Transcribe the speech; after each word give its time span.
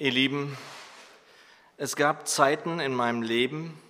Ihr 0.00 0.12
Lieben, 0.12 0.56
es 1.76 1.96
gab 1.96 2.28
Zeiten 2.28 2.78
in 2.78 2.94
meinem 2.94 3.20
Leben, 3.20 3.82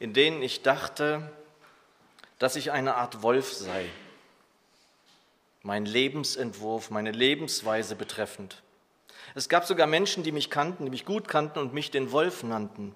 in 0.00 0.12
denen 0.12 0.42
ich 0.42 0.62
dachte, 0.62 1.30
dass 2.40 2.56
ich 2.56 2.72
eine 2.72 2.96
Art 2.96 3.22
Wolf 3.22 3.52
sei. 3.52 3.88
Mein 5.62 5.86
Lebensentwurf, 5.86 6.90
meine 6.90 7.12
Lebensweise 7.12 7.94
betreffend. 7.94 8.64
Es 9.36 9.48
gab 9.48 9.66
sogar 9.66 9.86
Menschen, 9.86 10.24
die 10.24 10.32
mich 10.32 10.50
kannten, 10.50 10.84
die 10.84 10.90
mich 10.90 11.04
gut 11.04 11.28
kannten 11.28 11.60
und 11.60 11.72
mich 11.72 11.92
den 11.92 12.10
Wolf 12.10 12.42
nannten 12.42 12.92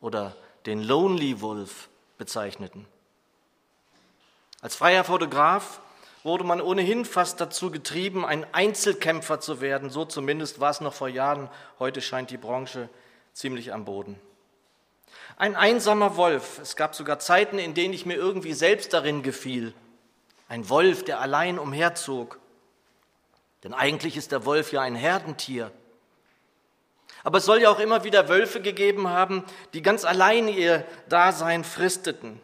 oder 0.00 0.36
den 0.64 0.80
Lonely 0.80 1.40
Wolf 1.40 1.88
bezeichneten. 2.18 2.86
Als 4.60 4.76
freier 4.76 5.02
Fotograf 5.02 5.80
wurde 6.28 6.44
man 6.44 6.60
ohnehin 6.60 7.06
fast 7.06 7.40
dazu 7.40 7.70
getrieben, 7.70 8.24
ein 8.24 8.46
Einzelkämpfer 8.52 9.40
zu 9.40 9.62
werden. 9.62 9.88
So 9.88 10.04
zumindest 10.04 10.60
war 10.60 10.70
es 10.70 10.82
noch 10.82 10.92
vor 10.92 11.08
Jahren. 11.08 11.48
Heute 11.78 12.02
scheint 12.02 12.30
die 12.30 12.36
Branche 12.36 12.90
ziemlich 13.32 13.72
am 13.72 13.86
Boden. 13.86 14.20
Ein 15.38 15.56
einsamer 15.56 16.16
Wolf. 16.16 16.58
Es 16.60 16.76
gab 16.76 16.94
sogar 16.94 17.18
Zeiten, 17.18 17.58
in 17.58 17.72
denen 17.72 17.94
ich 17.94 18.04
mir 18.04 18.14
irgendwie 18.14 18.52
selbst 18.52 18.92
darin 18.92 19.22
gefiel. 19.22 19.72
Ein 20.48 20.68
Wolf, 20.68 21.02
der 21.02 21.20
allein 21.20 21.58
umherzog. 21.58 22.38
Denn 23.64 23.72
eigentlich 23.72 24.16
ist 24.18 24.30
der 24.30 24.44
Wolf 24.44 24.70
ja 24.70 24.82
ein 24.82 24.96
Herdentier. 24.96 25.72
Aber 27.24 27.38
es 27.38 27.46
soll 27.46 27.62
ja 27.62 27.70
auch 27.70 27.80
immer 27.80 28.04
wieder 28.04 28.28
Wölfe 28.28 28.60
gegeben 28.60 29.08
haben, 29.08 29.44
die 29.72 29.80
ganz 29.80 30.04
allein 30.04 30.46
ihr 30.46 30.84
Dasein 31.08 31.64
fristeten. 31.64 32.38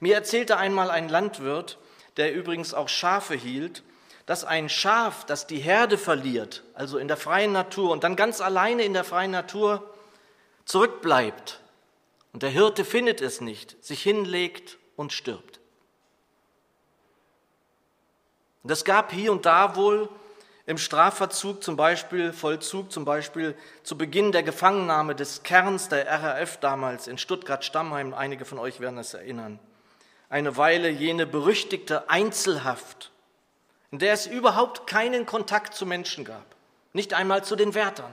Mir 0.00 0.14
erzählte 0.14 0.56
einmal 0.56 0.90
ein 0.90 1.10
Landwirt, 1.10 1.78
der 2.16 2.34
übrigens 2.34 2.74
auch 2.74 2.88
Schafe 2.88 3.34
hielt, 3.34 3.82
dass 4.26 4.44
ein 4.44 4.68
Schaf, 4.68 5.24
das 5.24 5.46
die 5.46 5.58
Herde 5.58 5.98
verliert, 5.98 6.64
also 6.74 6.98
in 6.98 7.08
der 7.08 7.16
freien 7.16 7.52
Natur 7.52 7.92
und 7.92 8.02
dann 8.02 8.16
ganz 8.16 8.40
alleine 8.40 8.82
in 8.82 8.92
der 8.92 9.04
freien 9.04 9.30
Natur 9.30 9.88
zurückbleibt. 10.64 11.60
Und 12.32 12.42
der 12.42 12.50
Hirte 12.50 12.84
findet 12.84 13.20
es 13.20 13.40
nicht, 13.40 13.82
sich 13.84 14.02
hinlegt 14.02 14.78
und 14.96 15.12
stirbt. 15.12 15.60
Und 18.62 18.70
es 18.72 18.84
gab 18.84 19.12
hier 19.12 19.30
und 19.30 19.46
da 19.46 19.76
wohl 19.76 20.08
im 20.66 20.76
Strafverzug 20.76 21.62
zum 21.62 21.76
Beispiel, 21.76 22.32
Vollzug 22.32 22.90
zum 22.90 23.04
Beispiel 23.04 23.56
zu 23.84 23.96
Beginn 23.96 24.32
der 24.32 24.42
Gefangennahme 24.42 25.14
des 25.14 25.44
Kerns 25.44 25.88
der 25.88 26.06
RAF 26.08 26.58
damals 26.58 27.06
in 27.06 27.16
Stuttgart-Stammheim, 27.16 28.12
einige 28.12 28.44
von 28.44 28.58
euch 28.58 28.80
werden 28.80 28.98
es 28.98 29.14
erinnern, 29.14 29.60
eine 30.28 30.56
Weile 30.56 30.88
jene 30.88 31.26
berüchtigte 31.26 32.10
Einzelhaft, 32.10 33.10
in 33.90 33.98
der 33.98 34.12
es 34.12 34.26
überhaupt 34.26 34.86
keinen 34.86 35.26
Kontakt 35.26 35.74
zu 35.74 35.86
Menschen 35.86 36.24
gab, 36.24 36.44
nicht 36.92 37.14
einmal 37.14 37.44
zu 37.44 37.56
den 37.56 37.74
Wärtern. 37.74 38.12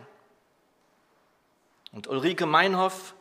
Und 1.91 2.07
Ulrike 2.07 2.45
Meinhoff 2.45 3.13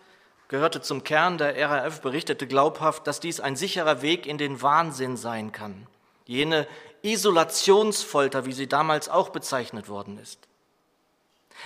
gehörte 0.48 0.80
zum 0.82 1.04
Kern 1.04 1.38
der 1.38 1.58
RAF, 1.70 2.00
berichtete 2.00 2.46
glaubhaft, 2.46 3.06
dass 3.06 3.20
dies 3.20 3.40
ein 3.40 3.56
sicherer 3.56 4.02
Weg 4.02 4.26
in 4.26 4.38
den 4.38 4.60
Wahnsinn 4.62 5.16
sein 5.16 5.52
kann. 5.52 5.86
Jene 6.27 6.66
Isolationsfolter, 7.02 8.46
wie 8.46 8.52
sie 8.52 8.66
damals 8.66 9.08
auch 9.08 9.30
bezeichnet 9.30 9.88
worden 9.88 10.18
ist. 10.18 10.38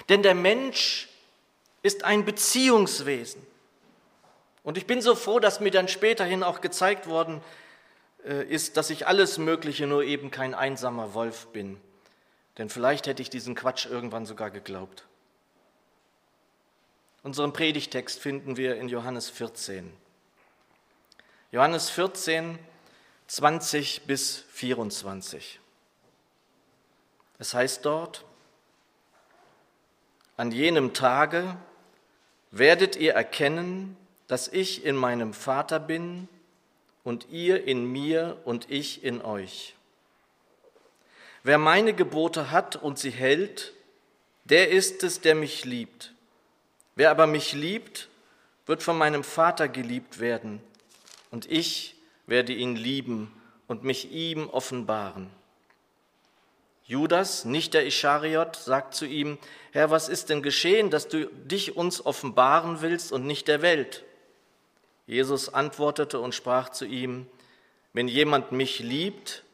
Denn 0.08 0.22
der 0.22 0.34
Mensch 0.34 1.08
ist 1.82 2.04
ein 2.04 2.24
Beziehungswesen. 2.24 3.45
Und 4.66 4.76
ich 4.76 4.88
bin 4.88 5.00
so 5.00 5.14
froh, 5.14 5.38
dass 5.38 5.60
mir 5.60 5.70
dann 5.70 5.86
späterhin 5.86 6.42
auch 6.42 6.60
gezeigt 6.60 7.06
worden 7.06 7.40
äh, 8.24 8.42
ist, 8.42 8.76
dass 8.76 8.90
ich 8.90 9.06
alles 9.06 9.38
Mögliche, 9.38 9.86
nur 9.86 10.02
eben 10.02 10.32
kein 10.32 10.56
einsamer 10.56 11.14
Wolf 11.14 11.46
bin. 11.52 11.80
Denn 12.58 12.68
vielleicht 12.68 13.06
hätte 13.06 13.22
ich 13.22 13.30
diesen 13.30 13.54
Quatsch 13.54 13.86
irgendwann 13.86 14.26
sogar 14.26 14.50
geglaubt. 14.50 15.04
Unseren 17.22 17.52
Predigtext 17.52 18.18
finden 18.18 18.56
wir 18.56 18.74
in 18.74 18.88
Johannes 18.88 19.30
14. 19.30 19.92
Johannes 21.52 21.88
14, 21.88 22.58
20 23.28 24.02
bis 24.08 24.46
24. 24.50 25.60
Es 27.38 27.54
heißt 27.54 27.84
dort, 27.84 28.24
an 30.36 30.50
jenem 30.50 30.92
Tage 30.92 31.56
werdet 32.50 32.96
ihr 32.96 33.12
erkennen, 33.12 33.96
dass 34.28 34.48
ich 34.48 34.84
in 34.84 34.96
meinem 34.96 35.32
Vater 35.32 35.78
bin 35.78 36.28
und 37.04 37.28
ihr 37.30 37.64
in 37.64 37.84
mir 37.84 38.38
und 38.44 38.70
ich 38.70 39.04
in 39.04 39.22
euch. 39.22 39.74
Wer 41.44 41.58
meine 41.58 41.94
Gebote 41.94 42.50
hat 42.50 42.76
und 42.76 42.98
sie 42.98 43.10
hält, 43.10 43.72
der 44.44 44.70
ist 44.70 45.04
es, 45.04 45.20
der 45.20 45.34
mich 45.34 45.64
liebt. 45.64 46.12
Wer 46.96 47.10
aber 47.10 47.26
mich 47.26 47.52
liebt, 47.52 48.08
wird 48.66 48.82
von 48.82 48.98
meinem 48.98 49.22
Vater 49.22 49.68
geliebt 49.68 50.18
werden, 50.18 50.60
und 51.30 51.50
ich 51.50 51.94
werde 52.26 52.52
ihn 52.52 52.76
lieben 52.76 53.32
und 53.66 53.84
mich 53.84 54.10
ihm 54.10 54.48
offenbaren. 54.48 55.30
Judas, 56.84 57.44
nicht 57.44 57.74
der 57.74 57.84
Ischariot, 57.84 58.56
sagt 58.56 58.94
zu 58.94 59.06
ihm, 59.06 59.38
Herr, 59.72 59.90
was 59.90 60.08
ist 60.08 60.30
denn 60.30 60.42
geschehen, 60.42 60.90
dass 60.90 61.08
du 61.08 61.26
dich 61.26 61.76
uns 61.76 62.04
offenbaren 62.04 62.80
willst 62.80 63.12
und 63.12 63.26
nicht 63.26 63.48
der 63.48 63.60
Welt? 63.60 64.04
Jesus 65.06 65.48
antwortete 65.48 66.20
und 66.20 66.34
sprach 66.34 66.70
zu 66.70 66.84
ihm, 66.84 67.26
wenn 67.92 68.08
jemand 68.08 68.52
mich 68.52 68.80
liebt, 68.80 69.44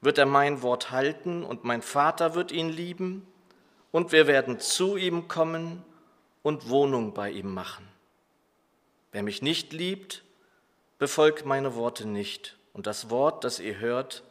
wird 0.00 0.18
er 0.18 0.26
mein 0.26 0.62
Wort 0.62 0.90
halten 0.90 1.44
und 1.44 1.64
mein 1.64 1.82
Vater 1.82 2.34
wird 2.34 2.52
ihn 2.52 2.68
lieben 2.68 3.26
und 3.92 4.12
wir 4.12 4.26
werden 4.26 4.58
zu 4.58 4.96
ihm 4.96 5.28
kommen 5.28 5.84
und 6.42 6.68
Wohnung 6.68 7.14
bei 7.14 7.30
ihm 7.30 7.52
machen. 7.52 7.88
Wer 9.12 9.22
mich 9.22 9.42
nicht 9.42 9.72
liebt, 9.72 10.24
befolgt 10.98 11.46
meine 11.46 11.74
Worte 11.74 12.06
nicht. 12.06 12.56
Und 12.72 12.86
das 12.86 13.10
Wort, 13.10 13.44
das 13.44 13.60
ihr 13.60 13.78
hört, 13.78 14.24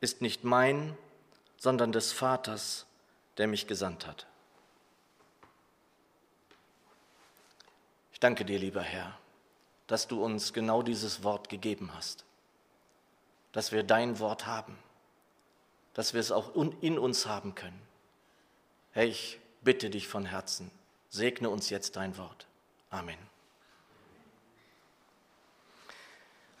ist 0.00 0.22
nicht 0.22 0.44
mein, 0.44 0.96
sondern 1.58 1.92
des 1.92 2.12
Vaters, 2.12 2.86
der 3.36 3.46
mich 3.46 3.66
gesandt 3.66 4.06
hat. 4.06 4.26
Ich 8.12 8.20
danke 8.20 8.44
dir, 8.44 8.58
lieber 8.58 8.82
Herr, 8.82 9.18
dass 9.90 10.06
du 10.06 10.22
uns 10.22 10.52
genau 10.52 10.82
dieses 10.82 11.24
Wort 11.24 11.48
gegeben 11.48 11.90
hast, 11.96 12.24
dass 13.50 13.72
wir 13.72 13.82
dein 13.82 14.20
Wort 14.20 14.46
haben, 14.46 14.78
dass 15.94 16.14
wir 16.14 16.20
es 16.20 16.30
auch 16.30 16.54
in 16.80 16.96
uns 16.96 17.26
haben 17.26 17.56
können. 17.56 17.82
Herr, 18.92 19.02
ich 19.02 19.40
bitte 19.62 19.90
dich 19.90 20.06
von 20.06 20.26
Herzen, 20.26 20.70
segne 21.08 21.50
uns 21.50 21.70
jetzt 21.70 21.96
dein 21.96 22.16
Wort. 22.18 22.46
Amen. 22.90 23.18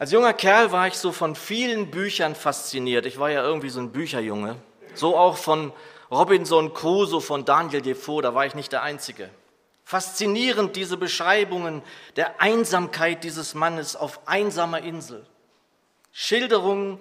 Als 0.00 0.10
junger 0.10 0.34
Kerl 0.34 0.72
war 0.72 0.88
ich 0.88 0.94
so 0.94 1.12
von 1.12 1.36
vielen 1.36 1.92
Büchern 1.92 2.34
fasziniert. 2.34 3.06
Ich 3.06 3.20
war 3.20 3.30
ja 3.30 3.44
irgendwie 3.44 3.70
so 3.70 3.78
ein 3.78 3.92
Bücherjunge. 3.92 4.56
So 4.94 5.16
auch 5.16 5.36
von 5.36 5.72
Robinson 6.10 6.74
Crusoe, 6.74 7.20
von 7.20 7.44
Daniel 7.44 7.80
Defoe, 7.80 8.22
da 8.22 8.34
war 8.34 8.44
ich 8.44 8.56
nicht 8.56 8.72
der 8.72 8.82
Einzige. 8.82 9.30
Faszinierend 9.90 10.76
diese 10.76 10.96
Beschreibungen 10.96 11.82
der 12.14 12.40
Einsamkeit 12.40 13.24
dieses 13.24 13.54
Mannes 13.54 13.96
auf 13.96 14.20
einsamer 14.24 14.82
Insel. 14.82 15.26
Schilderungen, 16.12 17.00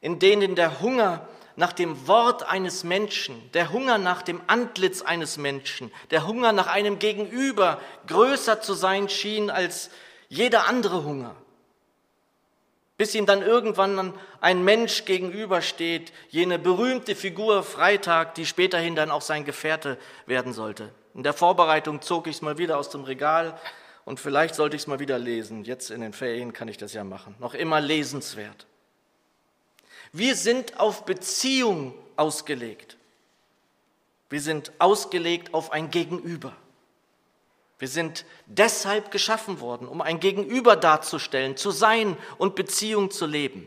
in 0.00 0.18
denen 0.18 0.56
der 0.56 0.80
Hunger 0.80 1.28
nach 1.54 1.72
dem 1.72 2.08
Wort 2.08 2.42
eines 2.42 2.82
Menschen, 2.82 3.48
der 3.52 3.70
Hunger 3.70 3.98
nach 3.98 4.22
dem 4.22 4.40
Antlitz 4.48 5.02
eines 5.02 5.36
Menschen, 5.36 5.92
der 6.10 6.26
Hunger 6.26 6.50
nach 6.50 6.66
einem 6.66 6.98
Gegenüber 6.98 7.80
größer 8.08 8.60
zu 8.60 8.74
sein 8.74 9.08
schien 9.08 9.48
als 9.48 9.90
jeder 10.28 10.66
andere 10.66 11.04
Hunger. 11.04 11.36
Bis 12.96 13.14
ihm 13.14 13.26
dann 13.26 13.42
irgendwann 13.42 14.14
ein 14.40 14.64
Mensch 14.64 15.04
gegenübersteht, 15.04 16.12
jene 16.30 16.58
berühmte 16.58 17.14
Figur 17.14 17.62
Freitag, 17.62 18.34
die 18.34 18.46
späterhin 18.46 18.96
dann 18.96 19.12
auch 19.12 19.22
sein 19.22 19.44
Gefährte 19.44 19.96
werden 20.26 20.52
sollte. 20.52 20.92
In 21.16 21.22
der 21.22 21.32
Vorbereitung 21.32 22.02
zog 22.02 22.26
ich 22.26 22.36
es 22.36 22.42
mal 22.42 22.58
wieder 22.58 22.76
aus 22.76 22.90
dem 22.90 23.02
Regal 23.02 23.58
und 24.04 24.20
vielleicht 24.20 24.54
sollte 24.54 24.76
ich 24.76 24.82
es 24.82 24.86
mal 24.86 24.98
wieder 24.98 25.18
lesen. 25.18 25.64
Jetzt 25.64 25.90
in 25.90 26.02
den 26.02 26.12
Ferien 26.12 26.52
kann 26.52 26.68
ich 26.68 26.76
das 26.76 26.92
ja 26.92 27.04
machen. 27.04 27.34
Noch 27.38 27.54
immer 27.54 27.80
lesenswert. 27.80 28.66
Wir 30.12 30.36
sind 30.36 30.78
auf 30.78 31.06
Beziehung 31.06 31.94
ausgelegt. 32.16 32.98
Wir 34.28 34.42
sind 34.42 34.72
ausgelegt 34.78 35.54
auf 35.54 35.72
ein 35.72 35.90
Gegenüber. 35.90 36.54
Wir 37.78 37.88
sind 37.88 38.26
deshalb 38.44 39.10
geschaffen 39.10 39.60
worden, 39.60 39.88
um 39.88 40.02
ein 40.02 40.20
Gegenüber 40.20 40.76
darzustellen, 40.76 41.56
zu 41.56 41.70
sein 41.70 42.18
und 42.36 42.56
Beziehung 42.56 43.10
zu 43.10 43.24
leben. 43.24 43.66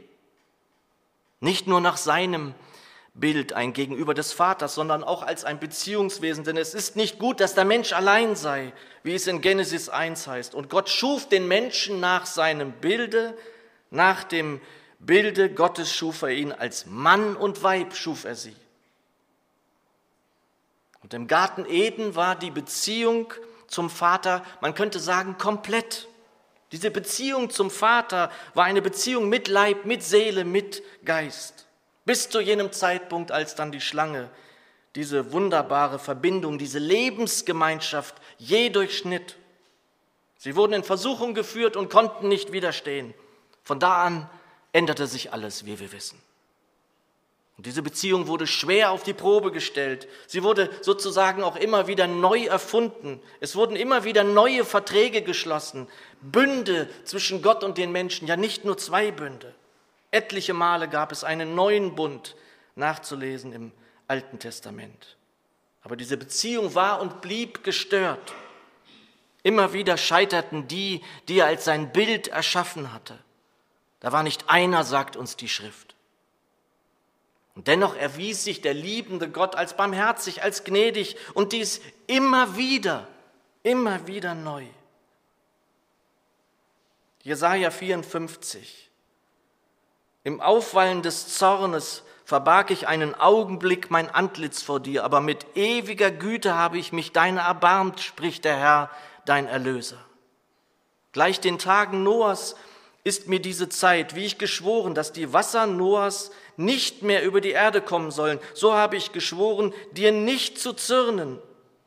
Nicht 1.39 1.65
nur 1.65 1.81
nach 1.81 1.97
seinem 1.97 2.53
Bild, 3.13 3.53
ein 3.53 3.73
Gegenüber 3.73 4.13
des 4.13 4.33
Vaters, 4.33 4.75
sondern 4.75 5.03
auch 5.03 5.23
als 5.23 5.44
ein 5.44 5.59
Beziehungswesen. 5.59 6.44
Denn 6.44 6.57
es 6.57 6.73
ist 6.73 6.95
nicht 6.95 7.19
gut, 7.19 7.39
dass 7.39 7.56
der 7.56 7.65
Mensch 7.65 7.94
allein 7.94 8.35
sei, 8.35 8.71
wie 9.03 9.15
es 9.15 9.27
in 9.27 9.41
Genesis 9.41 9.89
1 9.89 10.27
heißt. 10.27 10.56
Und 10.56 10.69
Gott 10.69 10.89
schuf 10.89 11.27
den 11.27 11.47
Menschen 11.47 12.00
nach 12.00 12.25
seinem 12.25 12.71
Bilde, 12.73 13.38
nach 13.91 14.23
dem 14.23 14.61
Bilde 15.00 15.50
Gottes 15.50 15.94
schuf 15.94 16.21
er 16.21 16.29
ihn 16.29 16.51
als 16.51 16.85
Mann 16.85 17.35
und 17.35 17.63
Weib 17.63 17.95
schuf 17.95 18.25
er 18.25 18.35
sie. 18.35 18.56
Und 21.01 21.13
im 21.13 21.27
Garten 21.27 21.65
Eden 21.65 22.15
war 22.15 22.35
die 22.35 22.51
Beziehung 22.51 23.33
zum 23.67 23.89
Vater, 23.89 24.44
man 24.62 24.75
könnte 24.75 25.00
sagen, 25.00 25.38
komplett. 25.38 26.07
Diese 26.71 26.91
Beziehung 26.91 27.50
zum 27.50 27.71
Vater 27.71 28.31
war 28.53 28.65
eine 28.65 28.81
Beziehung 28.81 29.29
mit 29.29 29.47
Leib, 29.47 29.85
mit 29.85 30.03
Seele, 30.03 30.44
mit 30.44 30.83
Geist. 31.05 31.65
Bis 32.09 32.27
zu 32.27 32.41
jenem 32.41 32.71
Zeitpunkt, 32.71 33.31
als 33.31 33.53
dann 33.53 33.71
die 33.71 33.81
Schlange 33.81 34.31
diese 34.95 35.31
wunderbare 35.31 36.00
Verbindung, 36.00 36.57
diese 36.57 36.79
Lebensgemeinschaft 36.79 38.15
je 38.39 38.71
durchschnitt. 38.71 39.35
Sie 40.39 40.56
wurden 40.56 40.73
in 40.73 40.83
Versuchung 40.83 41.35
geführt 41.35 41.75
und 41.75 41.91
konnten 41.91 42.27
nicht 42.27 42.51
widerstehen. 42.51 43.13
Von 43.61 43.79
da 43.79 44.03
an 44.03 44.27
änderte 44.71 45.06
sich 45.06 45.33
alles, 45.33 45.67
wie 45.67 45.79
wir 45.79 45.91
wissen. 45.91 46.19
Und 47.57 47.67
diese 47.67 47.83
Beziehung 47.83 48.25
wurde 48.25 48.47
schwer 48.47 48.89
auf 48.89 49.03
die 49.03 49.13
Probe 49.13 49.51
gestellt. 49.51 50.07
Sie 50.25 50.41
wurde 50.41 50.71
sozusagen 50.81 51.44
auch 51.44 51.57
immer 51.57 51.85
wieder 51.85 52.07
neu 52.07 52.45
erfunden. 52.45 53.21
Es 53.39 53.55
wurden 53.55 53.75
immer 53.75 54.03
wieder 54.03 54.23
neue 54.23 54.65
Verträge 54.65 55.21
geschlossen. 55.21 55.88
Bünde 56.21 56.89
zwischen 57.03 57.44
Gott 57.44 57.63
und 57.63 57.77
den 57.77 57.91
Menschen, 57.91 58.27
ja 58.27 58.35
nicht 58.35 58.65
nur 58.65 58.79
zwei 58.79 59.12
Bünde. 59.12 59.53
Etliche 60.11 60.53
Male 60.53 60.88
gab 60.88 61.11
es 61.11 61.23
einen 61.23 61.56
neuen 61.56 61.95
Bund 61.95 62.35
nachzulesen 62.75 63.53
im 63.53 63.71
Alten 64.07 64.39
Testament. 64.39 65.17
Aber 65.81 65.95
diese 65.95 66.17
Beziehung 66.17 66.75
war 66.75 67.00
und 67.01 67.21
blieb 67.21 67.63
gestört. 67.63 68.33
Immer 69.44 69.73
wieder 69.73 69.97
scheiterten 69.97 70.67
die, 70.67 71.01
die 71.27 71.39
er 71.39 71.45
als 71.45 71.65
sein 71.65 71.91
Bild 71.91 72.27
erschaffen 72.27 72.91
hatte. 72.91 73.17
Da 74.00 74.11
war 74.11 74.23
nicht 74.23 74.50
einer, 74.50 74.83
sagt 74.83 75.15
uns 75.15 75.35
die 75.35 75.50
Schrift. 75.50 75.95
Und 77.55 77.67
dennoch 77.67 77.95
erwies 77.95 78.44
sich 78.44 78.62
der 78.62 78.73
liebende 78.73 79.29
Gott 79.29 79.55
als 79.55 79.75
barmherzig, 79.75 80.44
als 80.44 80.63
gnädig 80.63 81.17
und 81.33 81.51
dies 81.51 81.81
immer 82.07 82.55
wieder, 82.55 83.07
immer 83.63 84.07
wieder 84.07 84.33
neu. 84.33 84.65
Jesaja 87.21 87.69
54. 87.69 88.88
Im 90.29 90.41
Aufwallen 90.41 91.01
des 91.01 91.27
Zornes 91.29 92.03
verbarg 92.23 92.69
ich 92.69 92.87
einen 92.87 93.15
Augenblick 93.15 93.89
mein 93.89 94.11
Antlitz 94.11 94.61
vor 94.61 94.79
dir, 94.79 95.03
aber 95.03 95.21
mit 95.21 95.57
ewiger 95.57 96.11
Güte 96.11 96.53
habe 96.53 96.77
ich 96.77 96.93
mich 96.93 97.11
deiner 97.13 97.41
erbarmt, 97.41 97.99
spricht 97.99 98.45
der 98.45 98.55
Herr, 98.55 98.91
dein 99.25 99.47
Erlöser. 99.47 99.97
Gleich 101.13 101.39
den 101.39 101.57
Tagen 101.57 102.03
Noahs 102.03 102.55
ist 103.03 103.27
mir 103.27 103.39
diese 103.39 103.69
Zeit, 103.69 104.13
wie 104.13 104.23
ich 104.23 104.37
geschworen, 104.37 104.93
dass 104.93 105.11
die 105.13 105.33
Wasser 105.33 105.65
Noahs 105.65 106.29
nicht 106.57 107.01
mehr 107.01 107.23
über 107.23 107.41
die 107.41 107.49
Erde 107.49 107.81
kommen 107.81 108.11
sollen. 108.11 108.39
So 108.53 108.75
habe 108.75 108.97
ich 108.97 109.11
geschworen, 109.11 109.73
dir 109.93 110.11
nicht 110.11 110.59
zu 110.59 110.73
zürnen 110.73 111.39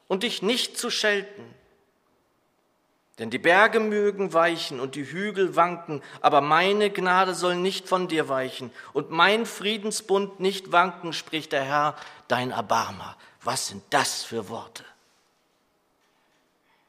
und 0.09 0.25
dich 0.25 0.43
nicht 0.43 0.77
zu 0.77 0.91
schelten. 0.91 1.45
Denn 3.23 3.31
die 3.31 3.39
Berge 3.39 3.79
mögen 3.79 4.33
weichen 4.33 4.81
und 4.81 4.97
die 4.97 5.05
Hügel 5.05 5.55
wanken, 5.55 6.03
aber 6.23 6.41
meine 6.41 6.91
Gnade 6.91 7.37
soll 7.37 7.55
nicht 7.55 7.89
von 7.89 8.09
dir 8.09 8.29
weichen 8.29 8.73
und 8.95 9.13
mein 9.13 9.47
Friedensbund 9.47 10.41
nicht 10.41 10.73
wanken, 10.73 11.13
spricht 11.13 11.53
der 11.53 11.63
Herr, 11.63 11.95
dein 12.27 12.51
Erbarmer. 12.51 13.17
Was 13.41 13.69
sind 13.69 13.85
das 13.91 14.25
für 14.25 14.49
Worte? 14.49 14.85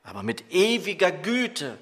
Aber 0.01 0.23
mit 0.23 0.51
ewiger 0.51 1.11
Güte 1.11 1.77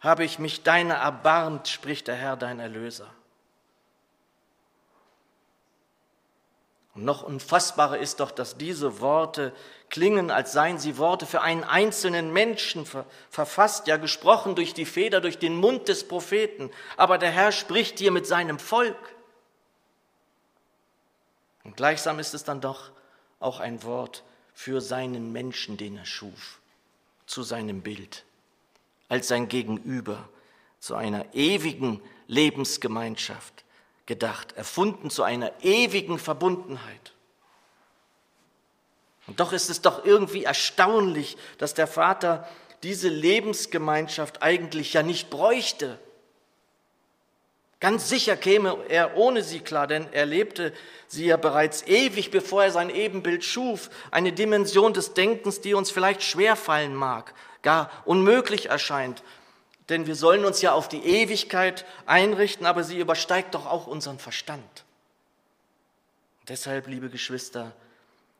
habe 0.00 0.24
ich 0.24 0.38
mich 0.38 0.62
deiner 0.62 0.94
erbarmt, 0.94 1.68
spricht 1.68 2.08
der 2.08 2.14
Herr, 2.16 2.38
dein 2.38 2.60
Erlöser. 2.60 3.10
Und 6.94 7.04
noch 7.04 7.22
unfassbarer 7.22 7.98
ist 7.98 8.20
doch, 8.20 8.30
dass 8.30 8.58
diese 8.58 9.00
Worte 9.00 9.52
klingen, 9.88 10.30
als 10.30 10.52
seien 10.52 10.78
sie 10.78 10.98
Worte 10.98 11.24
für 11.24 11.40
einen 11.40 11.64
einzelnen 11.64 12.32
Menschen 12.32 12.86
verfasst, 13.30 13.86
ja 13.86 13.96
gesprochen 13.96 14.54
durch 14.54 14.74
die 14.74 14.84
Feder, 14.84 15.20
durch 15.20 15.38
den 15.38 15.56
Mund 15.56 15.88
des 15.88 16.06
Propheten. 16.06 16.70
Aber 16.96 17.16
der 17.16 17.30
Herr 17.30 17.52
spricht 17.52 17.98
hier 17.98 18.10
mit 18.10 18.26
seinem 18.26 18.58
Volk. 18.58 18.96
Und 21.64 21.76
gleichsam 21.76 22.18
ist 22.18 22.34
es 22.34 22.44
dann 22.44 22.60
doch 22.60 22.90
auch 23.40 23.60
ein 23.60 23.82
Wort 23.84 24.22
für 24.52 24.80
seinen 24.80 25.32
Menschen, 25.32 25.78
den 25.78 25.96
er 25.96 26.04
schuf, 26.04 26.60
zu 27.26 27.42
seinem 27.42 27.80
Bild, 27.80 28.24
als 29.08 29.28
sein 29.28 29.48
Gegenüber, 29.48 30.28
zu 30.78 30.94
einer 30.94 31.34
ewigen 31.34 32.02
Lebensgemeinschaft 32.26 33.61
gedacht, 34.06 34.52
erfunden 34.52 35.10
zu 35.10 35.22
einer 35.22 35.52
ewigen 35.62 36.18
Verbundenheit. 36.18 37.12
Und 39.26 39.40
doch 39.40 39.52
ist 39.52 39.70
es 39.70 39.80
doch 39.82 40.04
irgendwie 40.04 40.44
erstaunlich, 40.44 41.36
dass 41.58 41.74
der 41.74 41.86
Vater 41.86 42.48
diese 42.82 43.08
Lebensgemeinschaft 43.08 44.42
eigentlich 44.42 44.92
ja 44.94 45.02
nicht 45.02 45.30
bräuchte. 45.30 45.98
Ganz 47.78 48.08
sicher 48.08 48.36
käme 48.36 48.76
er 48.88 49.16
ohne 49.16 49.42
sie 49.42 49.60
klar, 49.60 49.86
denn 49.86 50.06
er 50.12 50.26
lebte 50.26 50.72
sie 51.08 51.26
ja 51.26 51.36
bereits 51.36 51.84
ewig, 51.86 52.30
bevor 52.30 52.64
er 52.64 52.70
sein 52.70 52.90
Ebenbild 52.90 53.44
schuf. 53.44 53.90
Eine 54.10 54.32
Dimension 54.32 54.92
des 54.92 55.14
Denkens, 55.14 55.60
die 55.60 55.74
uns 55.74 55.90
vielleicht 55.90 56.22
schwerfallen 56.22 56.94
mag, 56.94 57.34
gar 57.62 57.90
unmöglich 58.04 58.66
erscheint. 58.66 59.22
Denn 59.92 60.06
wir 60.06 60.16
sollen 60.16 60.46
uns 60.46 60.62
ja 60.62 60.72
auf 60.72 60.88
die 60.88 61.04
Ewigkeit 61.04 61.84
einrichten, 62.06 62.64
aber 62.64 62.82
sie 62.82 62.98
übersteigt 62.98 63.54
doch 63.54 63.66
auch 63.66 63.86
unseren 63.86 64.18
Verstand. 64.18 64.84
Deshalb, 66.48 66.86
liebe 66.86 67.10
Geschwister, 67.10 67.76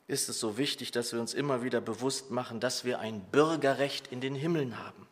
ist 0.09 0.31
es 0.31 0.41
so 0.41 0.57
wichtig, 0.57 0.93
dass 0.93 1.13
wir 1.13 1.21
uns 1.21 1.35
immer 1.35 1.63
wieder 1.63 1.83
bewusst 1.83 2.31
machen, 2.31 2.59
dass 2.59 2.87
wir 2.87 3.01
ein 3.01 3.21
Bürgerrecht 3.31 4.07
in 4.11 4.23
den 4.23 4.35
Himmeln 4.35 4.79
haben. 4.79 5.07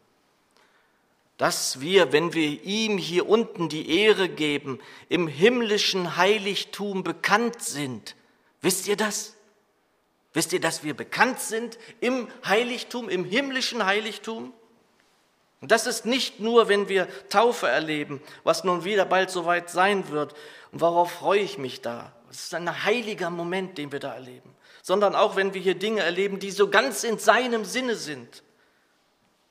Dass 1.37 1.81
wir, 1.81 2.11
wenn 2.11 2.33
wir 2.33 2.65
ihm 2.65 2.97
hier 2.97 3.29
unten 3.29 3.69
die 3.69 4.01
Ehre 4.01 4.31
geben, 4.31 4.81
im 5.11 5.29
himmlischen 5.29 6.17
Heiligtum 6.17 7.05
bekannt 7.05 7.61
sind. 7.61 8.17
Wisst 8.63 8.89
ihr 8.89 8.97
das? 8.97 9.35
Wisst 10.33 10.55
ihr, 10.55 10.61
dass 10.61 10.85
wir 10.85 10.95
bekannt 10.95 11.39
sind 11.39 11.79
im 12.01 12.29
Heiligtum, 12.47 13.11
im 13.11 13.27
himmlischen 13.27 13.85
Heiligtum? 13.85 14.55
Und 15.61 15.71
das 15.71 15.87
ist 15.87 16.07
nicht 16.07 16.41
nur, 16.41 16.69
wenn 16.69 16.89
wir 16.89 17.07
Taufe 17.29 17.69
erleben, 17.69 18.23
was 18.45 18.65
nun 18.65 18.85
wieder 18.85 19.05
bald 19.05 19.31
soweit 19.31 19.69
sein 19.71 20.09
wird. 20.09 20.35
Und 20.73 20.81
worauf 20.81 21.13
freue 21.13 21.41
ich 21.41 21.59
mich 21.59 21.83
da? 21.83 22.13
Es 22.31 22.45
ist 22.45 22.55
ein 22.55 22.85
heiliger 22.85 23.29
Moment, 23.29 23.77
den 23.77 23.93
wir 23.93 24.01
da 24.01 24.15
erleben. 24.15 24.55
Sondern 24.83 25.15
auch, 25.15 25.37
wenn 25.37 25.53
wir 25.53 25.61
hier 25.61 25.75
Dinge 25.75 26.01
erleben, 26.01 26.39
die 26.39 26.51
so 26.51 26.71
ganz 26.71 27.05
in 27.05 27.19
seinem 27.19 27.65
Sinne 27.67 27.95
sind. 27.95 28.43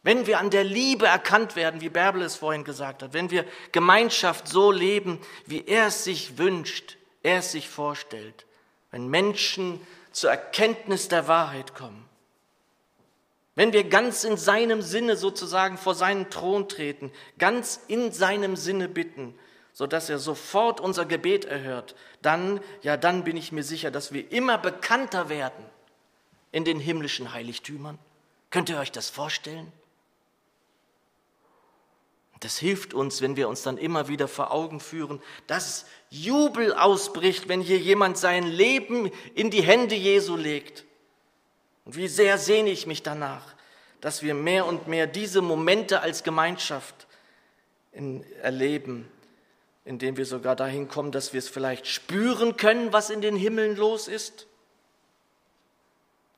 Wenn 0.02 0.26
wir 0.26 0.40
an 0.40 0.50
der 0.50 0.64
Liebe 0.64 1.06
erkannt 1.06 1.56
werden, 1.56 1.82
wie 1.82 1.90
Bärbel 1.90 2.24
es 2.24 2.38
vorhin 2.38 2.64
gesagt 2.64 3.04
hat, 3.04 3.14
wenn 3.14 3.30
wir 3.30 3.46
Gemeinschaft 3.72 4.48
so 4.48 4.72
leben, 4.72 5.20
wie 5.46 5.66
er 5.68 5.88
es 5.88 6.06
sich 6.06 6.38
wünscht, 6.38 6.98
er 7.22 7.40
es 7.40 7.52
sich 7.52 7.70
vorstellt, 7.70 8.46
wenn 8.92 9.10
Menschen 9.10 9.86
zur 10.12 10.32
Erkenntnis 10.32 11.10
der 11.10 11.28
Wahrheit 11.28 11.76
kommen, 11.76 12.09
wenn 13.60 13.74
wir 13.74 13.84
ganz 13.84 14.24
in 14.24 14.38
seinem 14.38 14.82
Sinne 14.82 15.18
sozusagen 15.18 15.78
vor 15.78 15.94
seinen 15.94 16.30
Thron 16.30 16.70
treten, 16.70 17.12
ganz 17.38 17.82
in 17.90 18.14
seinem 18.14 18.56
Sinne 18.56 18.88
bitten, 18.88 19.38
so 19.74 19.86
dass 19.86 20.10
er 20.10 20.18
sofort 20.18 20.80
unser 20.80 21.04
Gebet 21.04 21.44
erhört, 21.44 21.94
dann, 22.22 22.62
ja, 22.84 22.96
dann 22.96 23.26
bin 23.26 23.36
ich 23.36 23.52
mir 23.52 23.64
sicher, 23.64 23.92
dass 23.92 24.14
wir 24.14 24.32
immer 24.32 24.58
bekannter 24.58 25.28
werden 25.28 25.66
in 26.54 26.64
den 26.64 26.80
himmlischen 26.80 27.34
Heiligtümern. 27.34 28.00
Könnt 28.50 28.70
ihr 28.70 28.80
euch 28.80 28.94
das 28.94 29.10
vorstellen? 29.10 29.70
Das 32.40 32.58
hilft 32.58 32.94
uns, 32.94 33.22
wenn 33.22 33.36
wir 33.36 33.50
uns 33.50 33.64
dann 33.64 33.78
immer 33.78 34.08
wieder 34.08 34.30
vor 34.30 34.54
Augen 34.54 34.80
führen, 34.80 35.22
dass 35.48 35.86
Jubel 36.10 36.74
ausbricht, 36.74 37.50
wenn 37.50 37.60
hier 37.60 37.80
jemand 37.80 38.18
sein 38.18 38.48
Leben 38.48 39.12
in 39.36 39.52
die 39.52 39.64
Hände 39.64 39.96
Jesu 39.96 40.38
legt 40.38 40.86
und 41.86 41.96
wie 41.96 42.08
sehr 42.08 42.38
sehne 42.38 42.70
ich 42.70 42.88
mich 42.88 43.04
danach, 43.04 43.56
dass 44.02 44.22
wir 44.22 44.34
mehr 44.34 44.66
und 44.66 44.88
mehr 44.88 45.08
diese 45.08 45.42
Momente 45.42 46.02
als 46.02 46.24
Gemeinschaft 46.24 47.08
in, 47.92 48.24
erleben, 48.42 49.10
indem 49.86 50.18
wir 50.18 50.26
sogar 50.26 50.56
dahin 50.56 50.88
kommen, 50.88 51.12
dass 51.12 51.34
wir 51.34 51.40
es 51.40 51.50
vielleicht 51.50 51.88
spüren 51.88 52.58
können, 52.58 52.94
was 52.94 53.10
in 53.10 53.22
den 53.22 53.36
Himmeln 53.36 53.76
los 53.76 54.08
ist. 54.08 54.48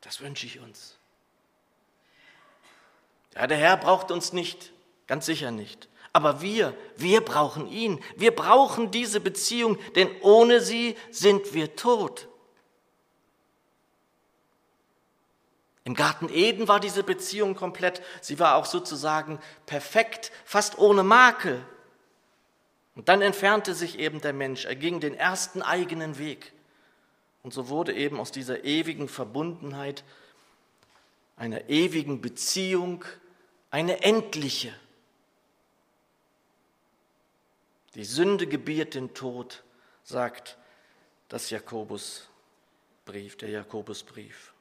Das 0.00 0.20
wünsche 0.20 0.46
ich 0.46 0.58
uns. 0.60 0.96
Ja, 3.34 3.46
der 3.46 3.58
Herr 3.58 3.76
braucht 3.76 4.10
uns 4.10 4.32
nicht, 4.32 4.72
ganz 5.06 5.26
sicher 5.26 5.50
nicht. 5.50 5.88
Aber 6.12 6.42
wir, 6.42 6.74
wir 6.96 7.22
brauchen 7.22 7.70
ihn. 7.70 8.02
Wir 8.16 8.34
brauchen 8.34 8.90
diese 8.90 9.20
Beziehung, 9.20 9.78
denn 9.94 10.10
ohne 10.20 10.60
sie 10.60 10.96
sind 11.10 11.54
wir 11.54 11.74
tot. 11.76 12.28
Im 15.84 15.94
Garten 15.94 16.28
Eden 16.28 16.68
war 16.68 16.78
diese 16.78 17.02
Beziehung 17.02 17.56
komplett, 17.56 18.02
sie 18.20 18.38
war 18.38 18.54
auch 18.54 18.66
sozusagen 18.66 19.40
perfekt, 19.66 20.30
fast 20.44 20.78
ohne 20.78 21.02
Makel. 21.02 21.64
Und 22.94 23.08
dann 23.08 23.22
entfernte 23.22 23.74
sich 23.74 23.98
eben 23.98 24.20
der 24.20 24.32
Mensch, 24.32 24.64
er 24.64 24.76
ging 24.76 25.00
den 25.00 25.14
ersten 25.14 25.62
eigenen 25.62 26.18
Weg. 26.18 26.52
Und 27.42 27.52
so 27.52 27.68
wurde 27.68 27.94
eben 27.94 28.20
aus 28.20 28.30
dieser 28.30 28.64
ewigen 28.64 29.08
Verbundenheit 29.08 30.04
einer 31.36 31.68
ewigen 31.68 32.20
Beziehung, 32.20 33.04
eine 33.70 34.04
endliche. 34.04 34.72
Die 37.94 38.04
Sünde 38.04 38.46
gebiert 38.46 38.94
den 38.94 39.12
Tod, 39.14 39.64
sagt 40.04 40.56
das 41.28 41.50
Jakobusbrief, 41.50 43.36
der 43.38 43.48
Jakobusbrief. 43.48 44.51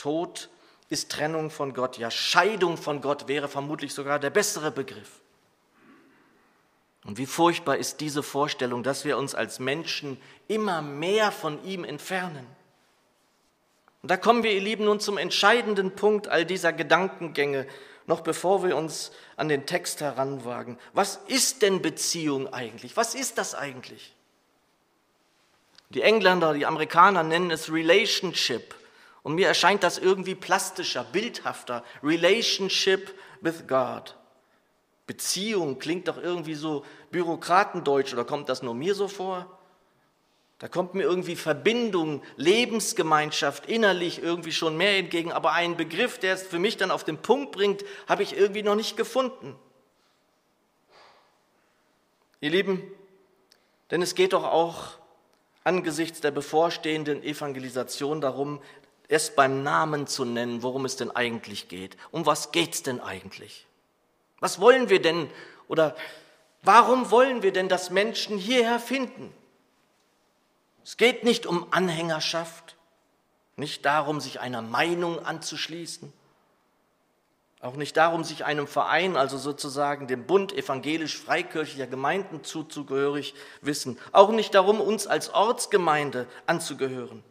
Tod 0.00 0.48
ist 0.88 1.12
Trennung 1.12 1.50
von 1.50 1.74
Gott, 1.74 1.98
ja 1.98 2.10
Scheidung 2.10 2.78
von 2.78 3.02
Gott 3.02 3.28
wäre 3.28 3.48
vermutlich 3.48 3.92
sogar 3.92 4.18
der 4.18 4.30
bessere 4.30 4.70
Begriff. 4.70 5.20
Und 7.04 7.18
wie 7.18 7.26
furchtbar 7.26 7.76
ist 7.76 8.00
diese 8.00 8.22
Vorstellung, 8.22 8.82
dass 8.82 9.04
wir 9.04 9.18
uns 9.18 9.34
als 9.34 9.58
Menschen 9.58 10.20
immer 10.48 10.80
mehr 10.80 11.30
von 11.32 11.62
ihm 11.64 11.84
entfernen. 11.84 12.46
Und 14.02 14.10
da 14.10 14.16
kommen 14.16 14.42
wir, 14.42 14.52
ihr 14.52 14.62
Lieben, 14.62 14.86
nun 14.86 15.00
zum 15.00 15.18
entscheidenden 15.18 15.94
Punkt 15.94 16.28
all 16.28 16.46
dieser 16.46 16.72
Gedankengänge, 16.72 17.66
noch 18.06 18.22
bevor 18.22 18.64
wir 18.64 18.76
uns 18.76 19.12
an 19.36 19.50
den 19.50 19.66
Text 19.66 20.00
heranwagen. 20.00 20.78
Was 20.94 21.16
ist 21.26 21.60
denn 21.60 21.82
Beziehung 21.82 22.52
eigentlich? 22.52 22.96
Was 22.96 23.14
ist 23.14 23.36
das 23.36 23.54
eigentlich? 23.54 24.14
Die 25.90 26.02
Engländer, 26.02 26.54
die 26.54 26.64
Amerikaner 26.64 27.22
nennen 27.22 27.50
es 27.50 27.70
Relationship. 27.70 28.74
Und 29.22 29.34
mir 29.34 29.48
erscheint 29.48 29.82
das 29.82 29.98
irgendwie 29.98 30.34
plastischer, 30.34 31.04
bildhafter. 31.04 31.84
Relationship 32.02 33.14
with 33.40 33.66
God. 33.66 34.16
Beziehung 35.06 35.78
klingt 35.78 36.08
doch 36.08 36.18
irgendwie 36.18 36.54
so 36.54 36.84
bürokratendeutsch 37.10 38.12
oder 38.12 38.24
kommt 38.24 38.48
das 38.48 38.62
nur 38.62 38.74
mir 38.74 38.94
so 38.94 39.08
vor? 39.08 39.58
Da 40.60 40.68
kommt 40.68 40.94
mir 40.94 41.04
irgendwie 41.04 41.36
Verbindung, 41.36 42.22
Lebensgemeinschaft 42.36 43.66
innerlich 43.66 44.22
irgendwie 44.22 44.52
schon 44.52 44.76
mehr 44.76 44.98
entgegen, 44.98 45.32
aber 45.32 45.52
einen 45.52 45.76
Begriff, 45.76 46.18
der 46.18 46.34
es 46.34 46.42
für 46.42 46.58
mich 46.58 46.76
dann 46.76 46.90
auf 46.90 47.02
den 47.02 47.16
Punkt 47.16 47.50
bringt, 47.52 47.82
habe 48.06 48.22
ich 48.22 48.36
irgendwie 48.36 48.62
noch 48.62 48.74
nicht 48.74 48.96
gefunden. 48.96 49.58
Ihr 52.40 52.50
Lieben, 52.50 52.82
denn 53.90 54.02
es 54.02 54.14
geht 54.14 54.34
doch 54.34 54.44
auch 54.44 54.98
angesichts 55.64 56.20
der 56.20 56.30
bevorstehenden 56.30 57.22
Evangelisation 57.22 58.20
darum, 58.20 58.60
es 59.10 59.34
beim 59.34 59.62
Namen 59.62 60.06
zu 60.06 60.24
nennen, 60.24 60.62
worum 60.62 60.84
es 60.84 60.96
denn 60.96 61.10
eigentlich 61.10 61.68
geht. 61.68 61.96
Um 62.12 62.26
was 62.26 62.52
geht 62.52 62.74
es 62.74 62.82
denn 62.82 63.00
eigentlich? 63.00 63.66
Was 64.38 64.60
wollen 64.60 64.88
wir 64.88 65.02
denn 65.02 65.28
oder 65.68 65.96
warum 66.62 67.10
wollen 67.10 67.42
wir 67.42 67.52
denn, 67.52 67.68
dass 67.68 67.90
Menschen 67.90 68.38
hierher 68.38 68.78
finden? 68.78 69.34
Es 70.84 70.96
geht 70.96 71.24
nicht 71.24 71.44
um 71.44 71.66
Anhängerschaft, 71.72 72.76
nicht 73.56 73.84
darum, 73.84 74.20
sich 74.20 74.40
einer 74.40 74.62
Meinung 74.62 75.24
anzuschließen, 75.24 76.12
auch 77.60 77.76
nicht 77.76 77.96
darum, 77.96 78.24
sich 78.24 78.44
einem 78.44 78.66
Verein, 78.66 79.16
also 79.16 79.36
sozusagen 79.36 80.06
dem 80.06 80.24
Bund 80.24 80.52
evangelisch-freikirchlicher 80.52 81.86
Gemeinden 81.86 82.42
zuzugehörig 82.42 83.34
wissen, 83.60 83.98
auch 84.12 84.30
nicht 84.30 84.54
darum, 84.54 84.80
uns 84.80 85.06
als 85.06 85.34
Ortsgemeinde 85.34 86.26
anzugehören, 86.46 87.22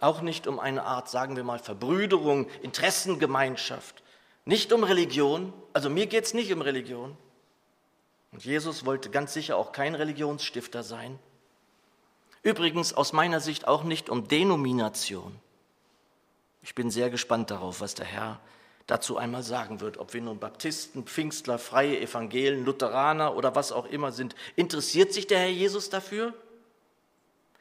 auch 0.00 0.20
nicht 0.20 0.46
um 0.46 0.58
eine 0.58 0.84
Art, 0.84 1.08
sagen 1.08 1.36
wir 1.36 1.44
mal, 1.44 1.58
Verbrüderung, 1.58 2.48
Interessengemeinschaft, 2.62 4.02
nicht 4.44 4.72
um 4.72 4.84
Religion, 4.84 5.52
also 5.72 5.90
mir 5.90 6.06
geht 6.06 6.24
es 6.24 6.34
nicht 6.34 6.52
um 6.52 6.62
Religion. 6.62 7.16
Und 8.32 8.44
Jesus 8.44 8.84
wollte 8.84 9.10
ganz 9.10 9.32
sicher 9.32 9.56
auch 9.56 9.72
kein 9.72 9.94
Religionsstifter 9.94 10.82
sein. 10.82 11.18
Übrigens 12.42 12.94
aus 12.94 13.12
meiner 13.12 13.40
Sicht 13.40 13.66
auch 13.66 13.84
nicht 13.84 14.08
um 14.10 14.28
Denomination. 14.28 15.38
Ich 16.62 16.74
bin 16.74 16.90
sehr 16.90 17.10
gespannt 17.10 17.50
darauf, 17.50 17.80
was 17.80 17.94
der 17.94 18.06
Herr 18.06 18.40
dazu 18.86 19.18
einmal 19.18 19.42
sagen 19.42 19.80
wird, 19.80 19.98
ob 19.98 20.14
wir 20.14 20.22
nun 20.22 20.38
Baptisten, 20.38 21.04
Pfingstler, 21.04 21.58
Freie, 21.58 22.00
Evangelen, 22.00 22.64
Lutheraner 22.64 23.36
oder 23.36 23.54
was 23.54 23.70
auch 23.70 23.86
immer 23.86 24.12
sind. 24.12 24.34
Interessiert 24.56 25.12
sich 25.12 25.26
der 25.26 25.40
Herr 25.40 25.50
Jesus 25.50 25.90
dafür? 25.90 26.32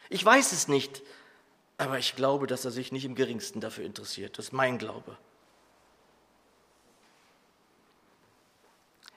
Ich 0.09 0.23
weiß 0.23 0.53
es 0.53 0.69
nicht, 0.69 1.01
aber 1.77 1.99
ich 1.99 2.15
glaube, 2.15 2.47
dass 2.47 2.65
er 2.65 2.71
sich 2.71 2.91
nicht 2.91 3.05
im 3.05 3.15
geringsten 3.15 3.61
dafür 3.61 3.85
interessiert. 3.85 4.37
Das 4.37 4.45
ist 4.45 4.51
mein 4.51 4.77
Glaube. 4.77 5.17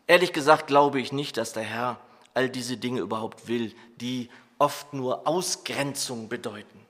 Ehrlich 0.07 0.33
gesagt 0.33 0.67
glaube 0.67 1.01
ich 1.01 1.13
nicht, 1.13 1.37
dass 1.37 1.53
der 1.53 1.63
Herr 1.63 2.01
all 2.35 2.51
diese 2.51 2.77
Dinge 2.77 3.01
überhaupt 3.01 3.49
will, 3.49 3.75
die 3.97 4.29
oft 4.59 4.93
nur 4.93 5.27
Ausgrenzung 5.27 6.29
bedeuten. 6.29 6.81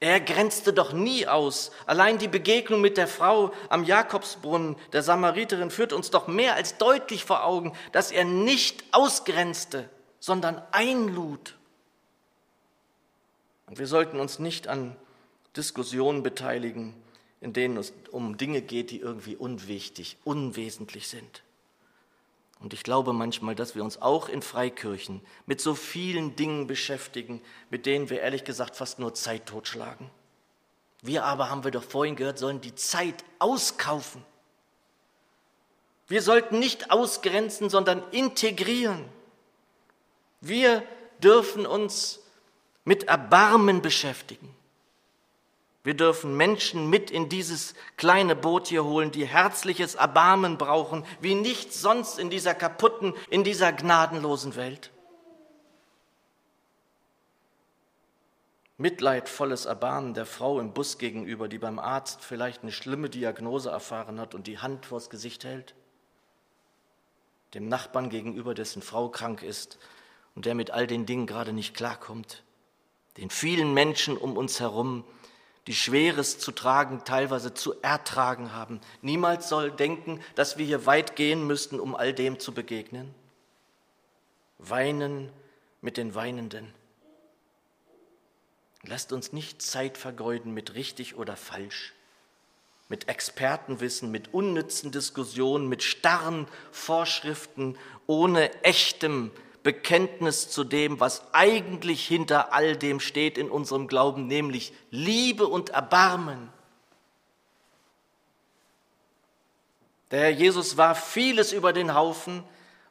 Er 0.00 0.20
grenzte 0.20 0.72
doch 0.72 0.92
nie 0.92 1.26
aus. 1.26 1.72
Allein 1.86 2.18
die 2.18 2.28
Begegnung 2.28 2.80
mit 2.80 2.96
der 2.96 3.08
Frau 3.08 3.52
am 3.68 3.84
Jakobsbrunnen, 3.84 4.76
der 4.92 5.02
Samariterin, 5.02 5.70
führt 5.70 5.92
uns 5.92 6.10
doch 6.10 6.28
mehr 6.28 6.54
als 6.54 6.78
deutlich 6.78 7.24
vor 7.24 7.44
Augen, 7.44 7.72
dass 7.92 8.12
er 8.12 8.24
nicht 8.24 8.84
ausgrenzte, 8.92 9.90
sondern 10.20 10.62
einlud. 10.70 11.57
Und 13.68 13.78
wir 13.78 13.86
sollten 13.86 14.18
uns 14.18 14.38
nicht 14.38 14.66
an 14.66 14.96
Diskussionen 15.56 16.22
beteiligen, 16.22 16.94
in 17.40 17.52
denen 17.52 17.76
es 17.76 17.92
um 18.10 18.36
Dinge 18.36 18.62
geht, 18.62 18.90
die 18.90 18.98
irgendwie 18.98 19.36
unwichtig, 19.36 20.16
unwesentlich 20.24 21.08
sind. 21.08 21.42
Und 22.60 22.72
ich 22.72 22.82
glaube 22.82 23.12
manchmal, 23.12 23.54
dass 23.54 23.76
wir 23.76 23.84
uns 23.84 24.02
auch 24.02 24.28
in 24.28 24.42
Freikirchen 24.42 25.20
mit 25.46 25.60
so 25.60 25.74
vielen 25.74 26.34
Dingen 26.34 26.66
beschäftigen, 26.66 27.40
mit 27.70 27.86
denen 27.86 28.10
wir 28.10 28.20
ehrlich 28.20 28.42
gesagt 28.42 28.74
fast 28.74 28.98
nur 28.98 29.14
Zeit 29.14 29.46
totschlagen. 29.46 30.10
Wir 31.02 31.24
aber, 31.24 31.50
haben 31.50 31.62
wir 31.62 31.70
doch 31.70 31.84
vorhin 31.84 32.16
gehört, 32.16 32.38
sollen 32.38 32.60
die 32.60 32.74
Zeit 32.74 33.24
auskaufen. 33.38 34.24
Wir 36.08 36.22
sollten 36.22 36.58
nicht 36.58 36.90
ausgrenzen, 36.90 37.70
sondern 37.70 38.02
integrieren. 38.10 39.04
Wir 40.40 40.82
dürfen 41.22 41.66
uns 41.66 42.20
mit 42.88 43.04
Erbarmen 43.04 43.82
beschäftigen. 43.82 44.48
Wir 45.84 45.92
dürfen 45.92 46.34
Menschen 46.38 46.88
mit 46.88 47.10
in 47.10 47.28
dieses 47.28 47.74
kleine 47.98 48.34
Boot 48.34 48.68
hier 48.68 48.82
holen, 48.82 49.10
die 49.12 49.26
herzliches 49.26 49.94
Erbarmen 49.94 50.56
brauchen, 50.56 51.04
wie 51.20 51.34
nichts 51.34 51.82
sonst 51.82 52.18
in 52.18 52.30
dieser 52.30 52.54
kaputten, 52.54 53.12
in 53.28 53.44
dieser 53.44 53.74
gnadenlosen 53.74 54.56
Welt. 54.56 54.90
Mitleidvolles 58.78 59.66
Erbarmen 59.66 60.14
der 60.14 60.24
Frau 60.24 60.58
im 60.58 60.72
Bus 60.72 60.96
gegenüber, 60.96 61.46
die 61.48 61.58
beim 61.58 61.78
Arzt 61.78 62.24
vielleicht 62.24 62.62
eine 62.62 62.72
schlimme 62.72 63.10
Diagnose 63.10 63.68
erfahren 63.68 64.18
hat 64.18 64.34
und 64.34 64.46
die 64.46 64.60
Hand 64.60 64.86
vors 64.86 65.10
Gesicht 65.10 65.44
hält. 65.44 65.74
Dem 67.52 67.68
Nachbarn 67.68 68.08
gegenüber, 68.08 68.54
dessen 68.54 68.80
Frau 68.80 69.10
krank 69.10 69.42
ist 69.42 69.78
und 70.34 70.46
der 70.46 70.54
mit 70.54 70.70
all 70.70 70.86
den 70.86 71.04
Dingen 71.04 71.26
gerade 71.26 71.52
nicht 71.52 71.76
klarkommt. 71.76 72.44
Den 73.18 73.30
vielen 73.30 73.74
Menschen 73.74 74.16
um 74.16 74.36
uns 74.36 74.60
herum, 74.60 75.04
die 75.66 75.74
Schweres 75.74 76.38
zu 76.38 76.52
tragen, 76.52 77.02
teilweise 77.04 77.52
zu 77.52 77.74
ertragen 77.82 78.54
haben. 78.54 78.80
Niemals 79.02 79.48
soll 79.48 79.70
denken, 79.70 80.20
dass 80.34 80.56
wir 80.56 80.64
hier 80.64 80.86
weit 80.86 81.16
gehen 81.16 81.46
müssten, 81.46 81.78
um 81.80 81.94
all 81.94 82.14
dem 82.14 82.38
zu 82.38 82.54
begegnen. 82.54 83.14
Weinen 84.58 85.30
mit 85.80 85.96
den 85.96 86.14
Weinenden. 86.14 86.72
Lasst 88.84 89.12
uns 89.12 89.32
nicht 89.32 89.60
Zeit 89.60 89.98
vergeuden 89.98 90.54
mit 90.54 90.74
richtig 90.74 91.16
oder 91.16 91.36
falsch, 91.36 91.92
mit 92.88 93.08
Expertenwissen, 93.08 94.10
mit 94.10 94.32
unnützen 94.32 94.92
Diskussionen, 94.92 95.68
mit 95.68 95.82
starren 95.82 96.46
Vorschriften, 96.70 97.76
ohne 98.06 98.62
echtem 98.62 99.32
Bekenntnis 99.68 100.48
zu 100.48 100.64
dem, 100.64 100.98
was 100.98 101.20
eigentlich 101.32 102.06
hinter 102.06 102.54
all 102.54 102.74
dem 102.74 103.00
steht 103.00 103.36
in 103.36 103.50
unserem 103.50 103.86
Glauben, 103.86 104.26
nämlich 104.26 104.72
Liebe 104.90 105.46
und 105.46 105.68
Erbarmen. 105.68 106.48
Der 110.10 110.20
Herr 110.20 110.30
Jesus 110.30 110.78
war 110.78 110.94
vieles 110.94 111.52
über 111.52 111.74
den 111.74 111.94
Haufen, 111.94 112.44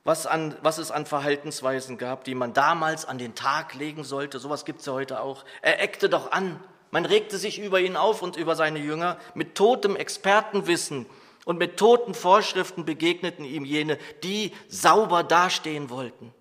was, 0.04 0.28
an, 0.28 0.56
was 0.62 0.78
es 0.78 0.92
an 0.92 1.08
Verhaltensweisen 1.08 1.98
gab, 1.98 2.26
die 2.26 2.36
man 2.36 2.54
damals 2.54 3.06
an 3.06 3.18
den 3.18 3.34
Tag 3.34 3.74
legen 3.74 4.04
sollte. 4.04 4.38
Sowas 4.38 4.64
gibt 4.64 4.82
es 4.82 4.86
ja 4.86 4.94
heute 4.94 5.22
auch. 5.22 5.46
Er 5.64 5.82
eckte 5.82 6.10
doch 6.10 6.32
an. 6.32 6.64
Man 6.92 7.06
regte 7.06 7.40
sich 7.40 7.58
über 7.58 7.80
ihn 7.80 7.98
auf 7.98 8.22
und 8.22 8.36
über 8.36 8.56
seine 8.56 8.78
Jünger. 8.78 9.18
Mit 9.34 9.56
totem 9.56 9.96
Expertenwissen 9.96 11.08
und 11.44 11.58
mit 11.58 11.78
toten 11.78 12.14
Vorschriften 12.14 12.86
begegneten 12.86 13.46
ihm 13.46 13.66
jene, 13.66 13.98
die 14.22 14.52
sauber 14.68 15.24
dastehen 15.24 15.90
wollten. 15.90 16.36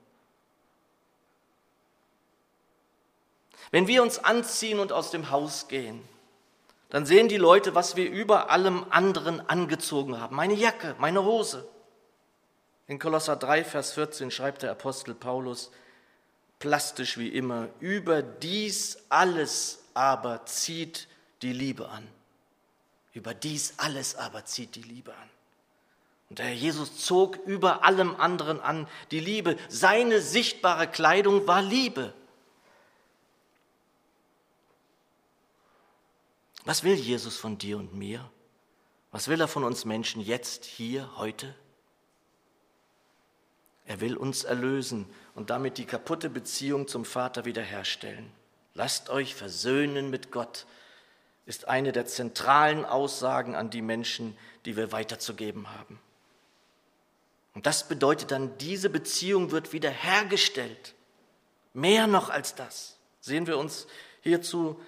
Wenn 3.71 3.87
wir 3.87 4.03
uns 4.03 4.19
anziehen 4.19 4.79
und 4.79 4.93
aus 4.93 5.11
dem 5.11 5.31
Haus 5.31 5.69
gehen, 5.69 6.03
dann 6.89 7.05
sehen 7.05 7.29
die 7.29 7.37
Leute, 7.37 7.75
was 7.75 7.97
wir 7.97 8.11
über 8.11 8.51
allem 8.51 8.87
anderen 8.91 9.47
angezogen 9.49 10.21
haben. 10.21 10.37
Meine 10.37 10.55
Jacke, 10.55 10.95
meine 10.99 11.25
Hose. 11.25 11.69
In 12.87 12.99
Kolosser 12.99 13.37
3, 13.37 13.65
Vers 13.65 13.93
14 13.93 14.31
schreibt 14.31 14.63
der 14.63 14.71
Apostel 14.71 15.15
Paulus, 15.15 15.73
plastisch 16.61 17.19
wie 17.19 17.29
immer, 17.29 17.69
über 17.81 18.23
dies 18.23 18.99
alles 19.09 19.83
aber 19.95 20.47
zieht 20.47 21.09
die 21.43 21.53
Liebe 21.53 21.89
an. 21.89 22.07
Über 23.13 23.35
dies 23.35 23.75
alles 23.79 24.15
aber 24.15 24.45
zieht 24.45 24.77
die 24.77 24.83
Liebe 24.83 25.13
an. 25.13 25.31
Und 26.29 26.39
der 26.39 26.47
Herr 26.47 26.55
Jesus 26.55 26.99
zog 27.05 27.37
über 27.47 27.85
allem 27.85 28.17
anderen 28.17 28.61
an 28.61 28.89
die 29.11 29.21
Liebe. 29.21 29.57
Seine 29.69 30.21
sichtbare 30.21 30.87
Kleidung 30.87 31.47
war 31.47 31.63
Liebe. 31.63 32.13
Was 36.67 36.83
will 36.83 36.95
Jesus 36.95 37.37
von 37.37 37.59
dir 37.59 37.79
und 37.79 37.95
mir? 37.95 38.29
Was 39.13 39.29
will 39.29 39.41
er 39.41 39.47
von 39.47 39.63
uns 39.63 39.85
Menschen 39.85 40.21
jetzt, 40.21 40.65
hier, 40.65 41.09
heute? 41.17 41.55
Er 43.85 44.01
will 44.01 44.17
uns 44.17 44.43
erlösen 44.43 45.07
und 45.37 45.51
damit 45.51 45.79
die 45.79 45.85
kaputte 45.85 46.29
Beziehung 46.29 46.89
zum 46.89 47.05
Vater 47.05 47.45
wiederherstellen. 47.45 48.33
Lasst 48.75 49.11
euch 49.11 49.37
versöhnen 49.37 50.11
mit 50.11 50.33
Gott, 50.33 50.67
ist 51.47 51.69
eine 51.69 51.93
der 51.93 52.07
zentralen 52.07 52.85
Aussagen 52.85 53.55
an 53.55 53.71
die 53.71 53.81
Menschen, 53.81 54.37
die 54.65 54.77
wir 54.77 54.91
weiterzugeben 54.91 55.71
haben. 55.71 56.01
Und 57.55 57.67
das 57.67 57.87
bedeutet 57.87 58.33
dann, 58.33 58.59
diese 58.59 58.91
Beziehung 58.91 59.53
wird 59.53 59.73
wiederhergestellt. 59.73 60.95
Mehr 61.75 62.09
noch 62.09 62.29
als 62.29 62.57
das. 62.57 62.97
Sehen 63.21 63.47
wir 63.47 63.57
uns 63.57 63.87
hierzu 64.23 64.81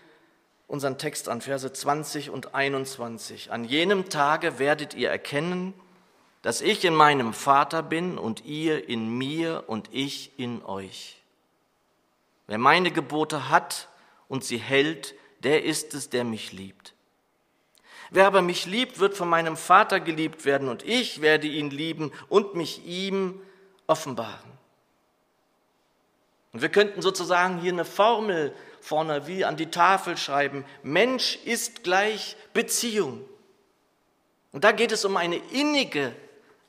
unseren 0.68 0.98
Text 0.98 1.28
an, 1.28 1.40
Verse 1.40 1.72
20 1.72 2.30
und 2.30 2.54
21. 2.54 3.50
An 3.50 3.64
jenem 3.64 4.08
Tage 4.08 4.60
werdet 4.60 4.94
ihr 4.94 5.10
erkennen, 5.10 5.74
dass 6.42 6.60
ich 6.60 6.84
in 6.84 6.94
meinem 6.94 7.32
Vater 7.32 7.82
bin 7.82 8.16
und 8.16 8.44
ihr 8.44 8.88
in 8.88 9.08
mir 9.18 9.64
und 9.66 9.88
ich 9.92 10.38
in 10.38 10.64
euch. 10.64 11.16
Wer 12.46 12.58
meine 12.58 12.92
Gebote 12.92 13.48
hat 13.48 13.88
und 14.28 14.44
sie 14.44 14.58
hält, 14.58 15.14
der 15.40 15.64
ist 15.64 15.94
es, 15.94 16.10
der 16.10 16.22
mich 16.24 16.52
liebt. 16.52 16.94
Wer 18.10 18.26
aber 18.26 18.42
mich 18.42 18.66
liebt, 18.66 19.00
wird 19.00 19.16
von 19.16 19.28
meinem 19.28 19.56
Vater 19.56 20.00
geliebt 20.00 20.44
werden 20.44 20.68
und 20.68 20.82
ich 20.82 21.20
werde 21.20 21.46
ihn 21.46 21.70
lieben 21.70 22.12
und 22.28 22.54
mich 22.54 22.84
ihm 22.86 23.40
offenbaren. 23.86 24.48
Und 26.52 26.62
wir 26.62 26.70
könnten 26.70 27.02
sozusagen 27.02 27.60
hier 27.60 27.72
eine 27.72 27.84
Formel 27.84 28.54
vorne 28.88 29.26
wie 29.26 29.44
an 29.44 29.58
die 29.58 29.70
Tafel 29.70 30.16
schreiben. 30.16 30.64
Mensch 30.82 31.36
ist 31.44 31.84
gleich 31.84 32.36
Beziehung. 32.54 33.22
Und 34.50 34.64
da 34.64 34.72
geht 34.72 34.92
es 34.92 35.04
um 35.04 35.18
eine 35.18 35.36
innige, 35.52 36.16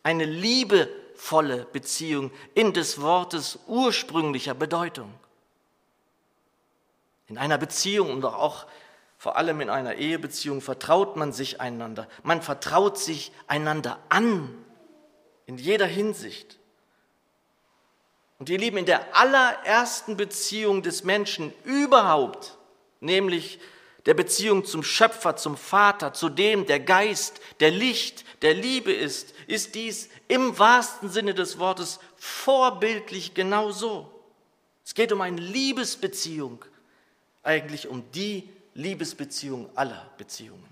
eine 0.04 0.26
liebevolle 0.26 1.66
Beziehung 1.72 2.32
in 2.56 2.74
des 2.74 3.00
Wortes 3.00 3.60
ursprünglicher 3.68 4.54
Bedeutung. 4.54 5.14
In 7.28 7.38
einer 7.38 7.58
Beziehung 7.58 8.12
und 8.12 8.26
auch 8.26 8.66
vor 9.18 9.38
allem 9.38 9.62
in 9.62 9.70
einer 9.70 9.96
Ehebeziehung 9.96 10.60
vertraut 10.60 11.16
man 11.16 11.32
sich 11.32 11.62
einander. 11.62 12.06
Man 12.24 12.42
vertraut 12.42 12.98
sich 12.98 13.32
einander 13.48 13.98
an 14.10 14.54
in 15.46 15.58
jeder 15.58 15.88
Hinsicht. 15.88 16.59
Und 18.40 18.50
ihr 18.50 18.58
Lieben, 18.58 18.78
in 18.78 18.86
der 18.86 19.16
allerersten 19.16 20.16
Beziehung 20.16 20.82
des 20.82 21.04
Menschen 21.04 21.54
überhaupt, 21.66 22.58
nämlich 23.02 23.60
der 24.06 24.14
Beziehung 24.14 24.66
zum 24.66 24.82
Schöpfer, 24.82 25.36
zum 25.36 25.58
Vater, 25.58 26.14
zu 26.14 26.30
dem 26.30 26.66
der 26.66 26.80
Geist, 26.80 27.42
der 27.60 27.70
Licht, 27.70 28.24
der 28.42 28.54
Liebe 28.54 28.94
ist, 28.94 29.34
ist 29.48 29.76
dies 29.76 30.10
im 30.30 30.58
wahrsten 30.58 31.10
Sinne 31.10 31.34
des 31.34 31.60
Wortes 31.60 32.00
vorbildlich 32.16 33.34
genau 33.34 33.72
so. 33.72 34.10
Es 34.86 34.96
geht 34.96 35.12
um 35.12 35.20
eine 35.20 35.40
Liebesbeziehung, 35.40 36.64
eigentlich 37.44 37.88
um 37.88 38.10
die 38.14 38.50
Liebesbeziehung 38.74 39.70
aller 39.76 40.10
Beziehungen. 40.18 40.66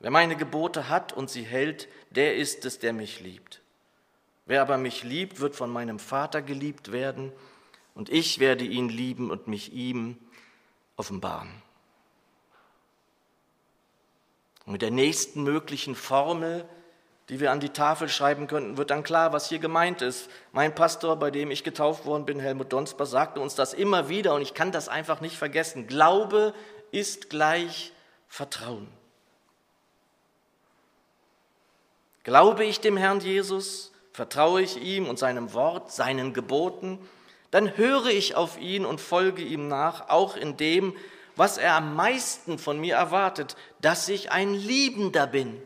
Wer 0.00 0.10
meine 0.10 0.36
Gebote 0.36 0.88
hat 0.88 1.12
und 1.12 1.30
sie 1.30 1.44
hält, 1.44 1.88
der 2.10 2.36
ist 2.36 2.64
es, 2.64 2.78
der 2.80 2.92
mich 2.92 3.20
liebt. 3.20 3.60
Wer 4.48 4.62
aber 4.62 4.78
mich 4.78 5.04
liebt, 5.04 5.40
wird 5.40 5.54
von 5.54 5.70
meinem 5.70 5.98
Vater 5.98 6.40
geliebt 6.40 6.90
werden, 6.90 7.32
und 7.94 8.08
ich 8.10 8.38
werde 8.38 8.64
ihn 8.64 8.88
lieben 8.88 9.30
und 9.30 9.46
mich 9.46 9.72
ihm 9.72 10.16
offenbaren. 10.96 11.50
Und 14.64 14.72
mit 14.72 14.82
der 14.82 14.90
nächsten 14.90 15.42
möglichen 15.42 15.94
Formel, 15.94 16.64
die 17.28 17.40
wir 17.40 17.50
an 17.50 17.60
die 17.60 17.70
Tafel 17.70 18.08
schreiben 18.08 18.46
könnten, 18.46 18.78
wird 18.78 18.90
dann 18.90 19.02
klar, 19.02 19.32
was 19.32 19.48
hier 19.48 19.58
gemeint 19.58 20.00
ist. 20.00 20.30
Mein 20.52 20.74
Pastor, 20.74 21.16
bei 21.16 21.30
dem 21.30 21.50
ich 21.50 21.62
getauft 21.62 22.06
worden 22.06 22.24
bin, 22.24 22.40
Helmut 22.40 22.72
Donsper, 22.72 23.04
sagte 23.04 23.40
uns 23.40 23.54
das 23.54 23.74
immer 23.74 24.08
wieder 24.08 24.32
und 24.32 24.40
ich 24.40 24.54
kann 24.54 24.72
das 24.72 24.88
einfach 24.88 25.20
nicht 25.20 25.36
vergessen. 25.36 25.86
Glaube 25.86 26.54
ist 26.90 27.28
gleich 27.28 27.92
Vertrauen. 28.28 28.88
Glaube 32.22 32.64
ich 32.64 32.80
dem 32.80 32.96
Herrn 32.96 33.20
Jesus, 33.20 33.92
vertraue 34.18 34.62
ich 34.62 34.82
ihm 34.82 35.06
und 35.06 35.16
seinem 35.16 35.52
Wort, 35.52 35.92
seinen 35.92 36.34
Geboten, 36.34 36.98
dann 37.52 37.76
höre 37.76 38.06
ich 38.06 38.34
auf 38.34 38.58
ihn 38.58 38.84
und 38.84 39.00
folge 39.00 39.42
ihm 39.42 39.68
nach, 39.68 40.08
auch 40.08 40.34
in 40.34 40.56
dem, 40.56 40.96
was 41.36 41.56
er 41.56 41.74
am 41.74 41.94
meisten 41.94 42.58
von 42.58 42.80
mir 42.80 42.96
erwartet, 42.96 43.54
dass 43.80 44.08
ich 44.08 44.32
ein 44.32 44.54
Liebender 44.54 45.28
bin, 45.28 45.62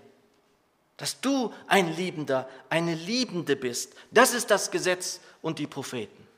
dass 0.99 1.23
du 1.23 1.51
ein 1.67 1.97
Liebender, 1.97 2.47
eine 2.69 2.95
Liebende 2.95 3.57
bist. 3.57 3.95
Das 4.11 4.35
ist 4.35 4.51
das 4.51 4.71
Gesetz 4.71 5.21
und 5.41 5.59
die 5.59 5.67
Propheten. 5.67 6.29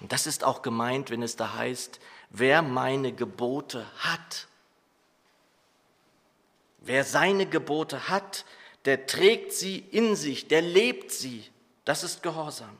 Und 0.00 0.12
das 0.12 0.26
ist 0.26 0.44
auch 0.44 0.62
gemeint, 0.62 1.10
wenn 1.10 1.22
es 1.22 1.36
da 1.36 1.52
heißt, 1.58 2.00
wer 2.30 2.62
meine 2.62 3.12
Gebote 3.12 3.84
hat. 3.98 4.48
Wer 6.80 7.04
seine 7.04 7.44
Gebote 7.44 8.08
hat, 8.08 8.46
der 8.84 9.06
trägt 9.06 9.52
sie 9.52 9.78
in 9.78 10.16
sich, 10.16 10.48
der 10.48 10.62
lebt 10.62 11.10
sie. 11.10 11.44
Das 11.84 12.02
ist 12.02 12.22
Gehorsam. 12.22 12.76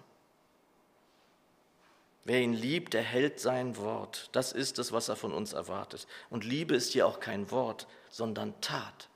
Wer 2.25 2.41
ihn 2.41 2.55
liebt, 2.55 2.95
der 2.95 3.03
hält 3.03 3.39
sein 3.39 3.77
Wort. 3.77 4.31
Das 4.33 4.53
ist 4.53 4.79
es, 4.79 4.93
was 4.93 5.09
er 5.09 5.17
von 5.17 5.33
uns 5.33 5.53
erwartet. 5.53 6.07
Und 6.31 6.45
Liebe 6.45 6.75
ist 6.75 6.93
hier 6.93 7.07
auch 7.07 7.21
kein 7.21 7.51
Wort, 7.51 7.87
sondern 8.09 8.59
Tat. 8.63 9.09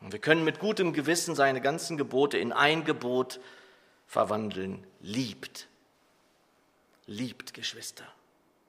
Und 0.00 0.12
wir 0.12 0.18
können 0.18 0.44
mit 0.44 0.58
gutem 0.58 0.92
Gewissen 0.92 1.34
seine 1.36 1.60
ganzen 1.60 1.96
Gebote 1.96 2.38
in 2.38 2.52
ein 2.52 2.84
Gebot 2.84 3.40
verwandeln. 4.06 4.84
Liebt. 5.00 5.68
Liebt, 7.06 7.54
Geschwister. 7.54 8.06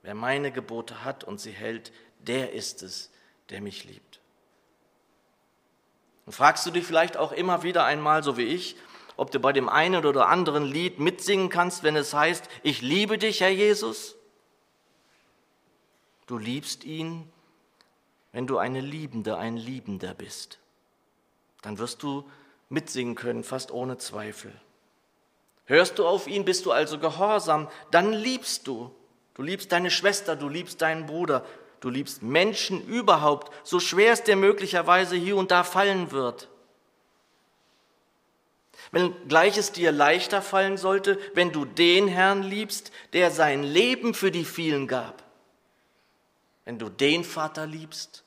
Wer 0.04 0.14
meine 0.14 0.52
Gebote 0.52 1.04
hat 1.04 1.24
und 1.24 1.42
sie 1.42 1.52
hält, 1.52 1.92
der 2.20 2.54
ist 2.54 2.84
es, 2.84 3.10
der 3.50 3.62
mich 3.62 3.84
liebt. 3.84 4.22
Und 6.28 6.34
fragst 6.34 6.66
du 6.66 6.72
dich 6.72 6.86
vielleicht 6.86 7.16
auch 7.16 7.32
immer 7.32 7.64
wieder 7.64 7.86
einmal, 7.86 8.22
so 8.22 8.36
wie 8.36 8.44
ich, 8.44 8.76
ob 9.16 9.32
du 9.32 9.40
bei 9.40 9.54
dem 9.54 9.70
einen 9.70 10.06
oder 10.06 10.28
anderen 10.28 10.66
Lied 10.66 11.00
mitsingen 11.00 11.48
kannst, 11.48 11.84
wenn 11.84 11.96
es 11.96 12.14
heißt, 12.14 12.50
ich 12.64 12.82
liebe 12.82 13.18
dich, 13.18 13.40
Herr 13.40 13.50
Jesus? 13.50 14.18
Du 16.28 16.38
liebst 16.38 16.84
ihn, 16.84 17.32
wenn 18.34 18.46
du 18.46 18.58
eine 18.58 18.82
Liebende, 18.82 19.38
ein 19.38 19.56
Liebender 19.56 20.14
bist. 20.14 20.60
Dann 21.62 21.78
wirst 21.78 22.04
du 22.04 22.30
mitsingen 22.68 23.16
können, 23.16 23.46
fast 23.46 23.72
ohne 23.72 23.98
Zweifel. 23.98 24.52
Hörst 25.64 25.98
du 25.98 26.06
auf 26.06 26.28
ihn, 26.28 26.44
bist 26.44 26.66
du 26.66 26.74
also 26.74 27.00
gehorsam, 27.00 27.70
dann 27.90 28.12
liebst 28.12 28.68
du. 28.68 28.94
Du 29.34 29.44
liebst 29.44 29.72
deine 29.72 29.92
Schwester, 29.92 30.36
du 30.36 30.50
liebst 30.50 30.82
deinen 30.82 31.06
Bruder, 31.06 31.46
du 31.80 31.90
liebst 31.90 32.24
Menschen 32.24 32.86
überhaupt, 32.86 33.52
so 33.66 33.80
schwer 33.80 34.14
es 34.14 34.24
dir 34.24 34.36
möglicherweise 34.36 35.16
hier 35.16 35.38
und 35.38 35.52
da 35.52 35.64
fallen 35.64 36.12
wird. 36.12 36.50
Wenn 38.92 39.14
gleich 39.28 39.58
es 39.58 39.72
dir 39.72 39.92
leichter 39.92 40.42
fallen 40.42 40.78
sollte, 40.78 41.20
wenn 41.34 41.52
du 41.52 41.66
den 41.66 42.08
Herrn 42.08 42.44
liebst, 42.44 42.92
der 43.14 43.32
sein 43.32 43.64
Leben 43.64 44.14
für 44.14 44.32
die 44.32 44.46
vielen 44.46 44.88
gab. 44.88 45.24
Wenn 46.64 46.80
du 46.80 46.90
den 46.90 47.24
Vater 47.24 47.66
liebst, 47.66 48.24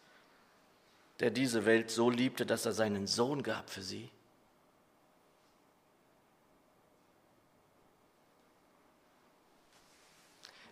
der 1.21 1.31
diese 1.31 1.67
Welt 1.67 1.91
so 1.91 2.11
liebte, 2.11 2.47
dass 2.47 2.67
er 2.67 2.73
seinen 2.73 3.07
Sohn 3.07 3.43
gab 3.43 3.71
für 3.71 3.83
sie. 3.83 4.11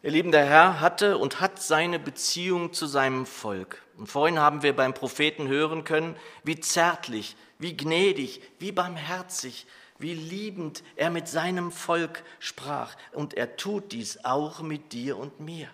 Ihr 0.01 0.13
Lieben, 0.13 0.31
der 0.31 0.45
Herr 0.45 0.81
hatte 0.81 1.19
und 1.19 1.41
hat 1.41 1.61
seine 1.61 1.99
Beziehung 1.99 2.73
zu 2.73 2.87
seinem 2.87 3.27
Volk. 3.27 3.83
Und 3.97 4.07
vorhin 4.07 4.39
haben 4.39 4.63
wir 4.63 4.75
beim 4.75 4.95
Propheten 4.95 5.49
hören 5.49 5.83
können, 5.83 6.15
wie 6.45 6.61
zärtlich, 6.61 7.37
wie 7.59 7.77
gnädig, 7.77 8.41
wie 8.61 8.71
barmherzig, 8.71 9.67
wie 9.99 10.15
liebend 10.15 10.85
er 10.95 11.11
mit 11.11 11.27
seinem 11.27 11.73
Volk 11.73 12.23
sprach. 12.39 12.95
Und 13.13 13.35
er 13.35 13.57
tut 13.57 13.91
dies 13.91 14.25
auch 14.25 14.61
mit 14.61 14.93
dir 14.93 15.17
und 15.17 15.41
mir. 15.41 15.69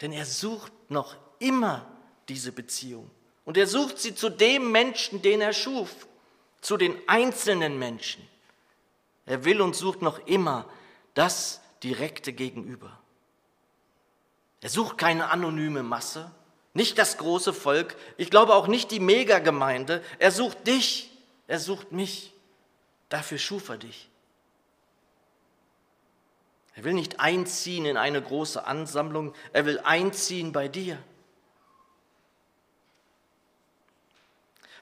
Denn 0.00 0.10
er 0.10 0.26
sucht 0.26 0.72
noch 0.88 1.14
immer 1.38 1.86
diese 2.28 2.50
Beziehung. 2.50 3.08
Und 3.44 3.56
er 3.56 3.68
sucht 3.68 4.00
sie 4.00 4.16
zu 4.16 4.28
dem 4.28 4.72
Menschen, 4.72 5.22
den 5.22 5.40
er 5.40 5.52
schuf, 5.52 6.08
zu 6.60 6.76
den 6.76 6.96
einzelnen 7.06 7.78
Menschen. 7.78 8.26
Er 9.24 9.44
will 9.44 9.60
und 9.60 9.76
sucht 9.76 10.02
noch 10.02 10.26
immer 10.26 10.68
das 11.14 11.60
direkte 11.86 12.32
Gegenüber. 12.32 12.98
Er 14.60 14.70
sucht 14.70 14.98
keine 14.98 15.30
anonyme 15.30 15.84
Masse, 15.84 16.32
nicht 16.74 16.98
das 16.98 17.16
große 17.16 17.52
Volk, 17.52 17.96
ich 18.16 18.28
glaube 18.28 18.54
auch 18.54 18.66
nicht 18.66 18.90
die 18.90 18.98
Megagemeinde. 19.00 20.02
Er 20.18 20.32
sucht 20.32 20.66
dich, 20.66 21.10
er 21.46 21.60
sucht 21.60 21.92
mich. 21.92 22.34
Dafür 23.08 23.38
schuf 23.38 23.68
er 23.68 23.78
dich. 23.78 24.10
Er 26.74 26.82
will 26.82 26.92
nicht 26.92 27.20
einziehen 27.20 27.86
in 27.86 27.96
eine 27.96 28.20
große 28.20 28.66
Ansammlung, 28.66 29.32
er 29.52 29.64
will 29.64 29.78
einziehen 29.78 30.52
bei 30.52 30.66
dir. 30.66 30.98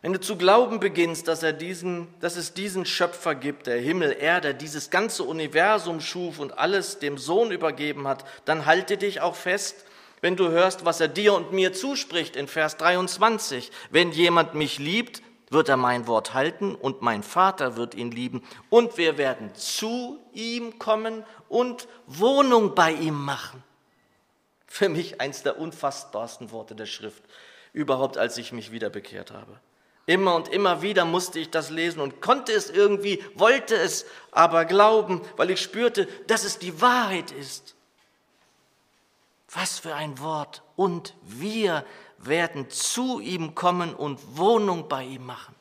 Wenn 0.05 0.13
du 0.13 0.21
zu 0.21 0.37
glauben 0.37 0.81
beginnst, 0.81 1.29
dass, 1.29 1.43
er 1.43 1.55
diesen, 1.55 2.09
dass 2.21 2.37
es 2.37 2.53
diesen 2.53 2.85
Schöpfer 2.85 3.35
gibt, 3.35 3.67
der 3.67 3.81
Himmel, 3.81 4.15
Erde, 4.21 4.55
dieses 4.55 4.91
ganze 4.91 5.23
Universum 5.23 6.03
schuf 6.03 6.41
und 6.41 6.59
alles 6.59 6.99
dem 6.99 7.17
Sohn 7.17 7.51
übergeben 7.51 8.07
hat, 8.07 8.27
dann 8.45 8.67
halte 8.67 8.99
dich 8.99 9.23
auch 9.23 9.35
fest, 9.35 9.87
wenn 10.21 10.37
du 10.37 10.51
hörst, 10.51 10.85
was 10.85 11.01
er 11.01 11.09
dir 11.09 11.33
und 11.33 11.53
mir 11.53 11.73
zuspricht 11.73 12.37
in 12.37 12.49
Vers 12.49 12.77
23. 12.77 13.71
Wenn 13.89 14.13
jemand 14.13 14.53
mich 14.53 14.79
liebt, 14.79 15.23
wird 15.49 15.71
er 15.71 15.79
mein 15.79 16.07
Wort 16.07 16.35
halten 16.35 16.75
und 16.75 17.01
mein 17.01 17.23
Vater 17.23 17.79
wird 17.79 17.95
ihn 17.95 18.11
lieben 18.11 18.43
und 18.69 18.99
wir 18.99 19.17
werden 19.17 19.55
zu 19.55 20.21
ihm 20.35 20.79
kommen 20.79 21.25
und 21.49 21.89
Wohnung 22.07 22.75
bei 22.75 22.93
ihm 22.93 23.25
machen. 23.25 23.65
Für 24.67 24.91
mich 24.91 25.23
eins 25.23 25.43
der 25.45 25.59
unfassbarsten 25.59 26.51
Worte 26.51 26.75
der 26.75 26.85
Schrift 26.85 27.23
überhaupt, 27.73 28.19
als 28.19 28.37
ich 28.37 28.53
mich 28.53 28.71
wieder 28.71 28.91
bekehrt 28.91 29.31
habe. 29.31 29.59
Immer 30.07 30.35
und 30.35 30.49
immer 30.49 30.83
wieder 30.83 31.05
musste 31.05 31.39
ich 31.39 31.51
das 31.51 31.71
lesen 31.71 32.01
und 32.01 32.21
konnte 32.21 32.53
es 32.53 32.69
irgendwie, 32.69 33.25
wollte 33.35 33.75
es 33.75 34.05
aber 34.33 34.67
glauben, 34.67 35.23
weil 35.37 35.51
ich 35.51 35.63
spürte, 35.63 36.07
dass 36.27 36.45
es 36.45 36.59
die 36.59 36.81
Wahrheit 36.81 37.31
ist. 37.33 37.75
Was 39.51 39.79
für 39.79 39.95
ein 39.95 40.19
Wort. 40.19 40.63
Und 40.77 41.15
wir 41.23 41.87
werden 42.19 42.69
zu 42.69 43.21
ihm 43.21 43.55
kommen 43.55 43.95
und 43.95 44.37
Wohnung 44.37 44.89
bei 44.89 45.05
ihm 45.05 45.25
machen. 45.25 45.55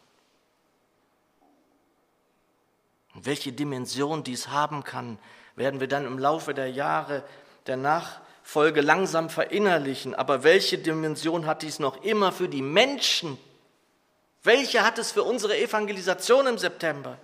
Und 3.15 3.25
welche 3.25 3.53
Dimension 3.53 4.23
dies 4.23 4.49
haben 4.49 4.83
kann, 4.83 5.19
werden 5.55 5.79
wir 5.79 5.87
dann 5.87 6.05
im 6.05 6.17
Laufe 6.17 6.53
der 6.53 6.69
Jahre 6.69 7.23
der 7.67 7.77
Nachfolge 7.77 8.81
langsam 8.81 9.29
verinnerlichen. 9.29 10.15
Aber 10.15 10.43
welche 10.43 10.79
Dimension 10.79 11.45
hat 11.45 11.61
dies 11.61 11.79
noch 11.79 12.03
immer 12.03 12.31
für 12.31 12.49
die 12.49 12.63
Menschen, 12.63 13.37
welche 14.43 14.83
hat 14.83 14.97
es 14.97 15.11
für 15.11 15.23
unsere 15.23 15.57
Evangelisation 15.57 16.47
im 16.47 16.57
September? 16.57 17.17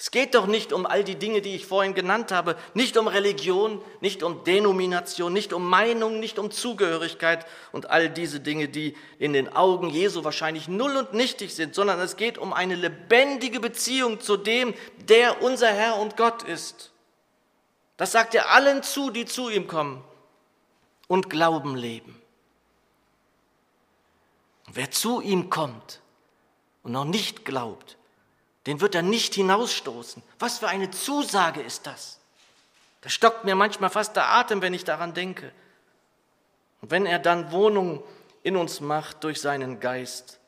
Es 0.00 0.12
geht 0.12 0.36
doch 0.36 0.46
nicht 0.46 0.72
um 0.72 0.86
all 0.86 1.02
die 1.02 1.16
Dinge, 1.16 1.42
die 1.42 1.56
ich 1.56 1.66
vorhin 1.66 1.92
genannt 1.92 2.30
habe, 2.30 2.56
nicht 2.72 2.96
um 2.96 3.08
Religion, 3.08 3.82
nicht 4.00 4.22
um 4.22 4.44
Denomination, 4.44 5.32
nicht 5.32 5.52
um 5.52 5.68
Meinung, 5.68 6.20
nicht 6.20 6.38
um 6.38 6.52
Zugehörigkeit 6.52 7.44
und 7.72 7.90
all 7.90 8.08
diese 8.08 8.38
Dinge, 8.38 8.68
die 8.68 8.96
in 9.18 9.32
den 9.32 9.52
Augen 9.52 9.90
Jesu 9.90 10.22
wahrscheinlich 10.22 10.68
null 10.68 10.96
und 10.96 11.14
nichtig 11.14 11.52
sind, 11.52 11.74
sondern 11.74 11.98
es 11.98 12.14
geht 12.14 12.38
um 12.38 12.52
eine 12.52 12.76
lebendige 12.76 13.58
Beziehung 13.58 14.20
zu 14.20 14.36
dem, 14.36 14.72
der 15.08 15.42
unser 15.42 15.72
Herr 15.72 15.96
und 15.96 16.16
Gott 16.16 16.44
ist. 16.44 16.92
Das 17.96 18.12
sagt 18.12 18.36
er 18.36 18.52
allen 18.52 18.84
zu, 18.84 19.10
die 19.10 19.24
zu 19.24 19.50
ihm 19.50 19.66
kommen 19.66 20.04
und 21.08 21.28
Glauben 21.28 21.74
leben. 21.74 22.17
Wer 24.72 24.90
zu 24.90 25.20
ihm 25.20 25.50
kommt 25.50 26.00
und 26.82 26.92
noch 26.92 27.04
nicht 27.04 27.44
glaubt, 27.44 27.96
den 28.66 28.80
wird 28.80 28.94
er 28.94 29.02
nicht 29.02 29.34
hinausstoßen. 29.34 30.22
Was 30.38 30.58
für 30.58 30.68
eine 30.68 30.90
Zusage 30.90 31.62
ist 31.62 31.86
das? 31.86 32.20
Da 33.00 33.08
stockt 33.08 33.44
mir 33.44 33.54
manchmal 33.54 33.90
fast 33.90 34.16
der 34.16 34.28
Atem, 34.28 34.60
wenn 34.60 34.74
ich 34.74 34.84
daran 34.84 35.14
denke. 35.14 35.52
Und 36.80 36.90
wenn 36.90 37.06
er 37.06 37.18
dann 37.18 37.52
Wohnung 37.52 38.02
in 38.42 38.56
uns 38.56 38.80
macht 38.80 39.24
durch 39.24 39.40
seinen 39.40 39.80
Geist, 39.80 40.38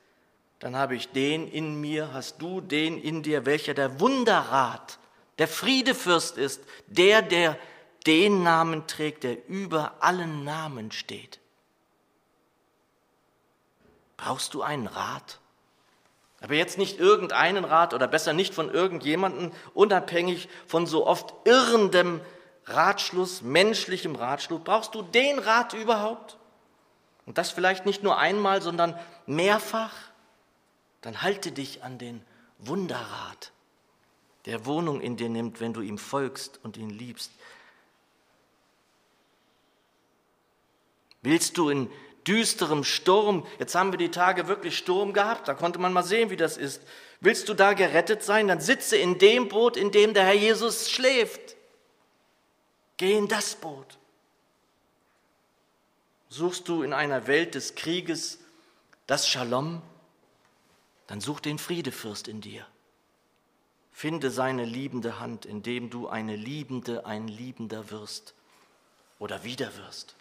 dann 0.58 0.76
habe 0.76 0.94
ich 0.94 1.08
den 1.10 1.50
in 1.50 1.80
mir, 1.80 2.12
hast 2.12 2.42
du 2.42 2.60
den 2.60 3.00
in 3.00 3.22
dir, 3.22 3.46
welcher 3.46 3.74
der 3.74 4.00
Wunderrat, 4.00 4.98
der 5.38 5.48
Friedefürst 5.48 6.36
ist, 6.36 6.60
der, 6.86 7.22
der 7.22 7.56
den 8.06 8.42
Namen 8.42 8.86
trägt, 8.86 9.24
der 9.24 9.48
über 9.48 9.94
allen 10.00 10.44
Namen 10.44 10.92
steht. 10.92 11.38
Brauchst 14.20 14.52
du 14.52 14.62
einen 14.62 14.86
Rat? 14.86 15.38
Aber 16.42 16.54
jetzt 16.54 16.76
nicht 16.76 16.98
irgendeinen 16.98 17.64
Rat 17.64 17.94
oder 17.94 18.06
besser 18.06 18.34
nicht 18.34 18.54
von 18.54 18.70
irgendjemandem, 18.70 19.50
unabhängig 19.72 20.48
von 20.66 20.86
so 20.86 21.06
oft 21.06 21.32
irrendem 21.44 22.20
Ratschluss, 22.66 23.40
menschlichem 23.40 24.14
Ratschluss. 24.16 24.60
Brauchst 24.62 24.94
du 24.94 25.00
den 25.00 25.38
Rat 25.38 25.72
überhaupt? 25.72 26.36
Und 27.24 27.38
das 27.38 27.50
vielleicht 27.50 27.86
nicht 27.86 28.02
nur 28.02 28.18
einmal, 28.18 28.60
sondern 28.60 28.98
mehrfach? 29.24 29.94
Dann 31.00 31.22
halte 31.22 31.50
dich 31.50 31.82
an 31.82 31.96
den 31.96 32.22
Wunderrat, 32.58 33.52
der 34.44 34.66
Wohnung 34.66 35.00
in 35.00 35.16
dir 35.16 35.30
nimmt, 35.30 35.60
wenn 35.60 35.72
du 35.72 35.80
ihm 35.80 35.96
folgst 35.96 36.60
und 36.62 36.76
ihn 36.76 36.90
liebst. 36.90 37.32
Willst 41.22 41.56
du 41.56 41.70
in 41.70 41.90
düsterem 42.26 42.84
Sturm. 42.84 43.46
Jetzt 43.58 43.74
haben 43.74 43.92
wir 43.92 43.98
die 43.98 44.10
Tage 44.10 44.48
wirklich 44.48 44.76
Sturm 44.76 45.12
gehabt, 45.12 45.48
da 45.48 45.54
konnte 45.54 45.78
man 45.78 45.92
mal 45.92 46.02
sehen, 46.02 46.30
wie 46.30 46.36
das 46.36 46.56
ist. 46.56 46.82
Willst 47.20 47.48
du 47.48 47.54
da 47.54 47.72
gerettet 47.74 48.22
sein, 48.22 48.48
dann 48.48 48.60
sitze 48.60 48.96
in 48.96 49.18
dem 49.18 49.48
Boot, 49.48 49.76
in 49.76 49.90
dem 49.90 50.14
der 50.14 50.24
Herr 50.24 50.34
Jesus 50.34 50.90
schläft. 50.90 51.56
Geh 52.96 53.16
in 53.16 53.28
das 53.28 53.54
Boot. 53.54 53.98
Suchst 56.28 56.68
du 56.68 56.82
in 56.82 56.92
einer 56.92 57.26
Welt 57.26 57.54
des 57.54 57.74
Krieges 57.74 58.38
das 59.06 59.28
Shalom, 59.28 59.82
dann 61.08 61.20
such 61.20 61.40
den 61.40 61.58
Friedefürst 61.58 62.28
in 62.28 62.40
dir. 62.40 62.64
Finde 63.90 64.30
seine 64.30 64.64
liebende 64.64 65.18
Hand, 65.18 65.44
indem 65.44 65.90
du 65.90 66.08
eine 66.08 66.36
Liebende, 66.36 67.04
ein 67.04 67.26
Liebender 67.26 67.90
wirst 67.90 68.34
oder 69.18 69.42
wieder 69.44 69.76
wirst. 69.76 70.14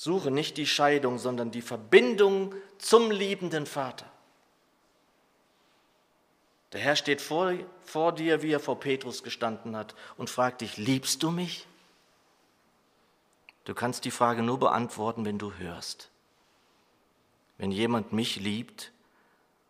Suche 0.00 0.30
nicht 0.30 0.56
die 0.56 0.66
Scheidung, 0.66 1.18
sondern 1.18 1.50
die 1.50 1.60
Verbindung 1.60 2.54
zum 2.78 3.10
liebenden 3.10 3.66
Vater. 3.66 4.06
Der 6.72 6.80
Herr 6.80 6.94
steht 6.94 7.20
vor, 7.20 7.52
vor 7.82 8.12
dir, 8.12 8.40
wie 8.40 8.52
er 8.52 8.60
vor 8.60 8.78
Petrus 8.78 9.24
gestanden 9.24 9.74
hat, 9.74 9.96
und 10.16 10.30
fragt 10.30 10.60
dich, 10.60 10.76
liebst 10.76 11.24
du 11.24 11.32
mich? 11.32 11.66
Du 13.64 13.74
kannst 13.74 14.04
die 14.04 14.12
Frage 14.12 14.42
nur 14.42 14.60
beantworten, 14.60 15.24
wenn 15.24 15.38
du 15.38 15.54
hörst. 15.54 16.10
Wenn 17.56 17.72
jemand 17.72 18.12
mich 18.12 18.36
liebt, 18.36 18.92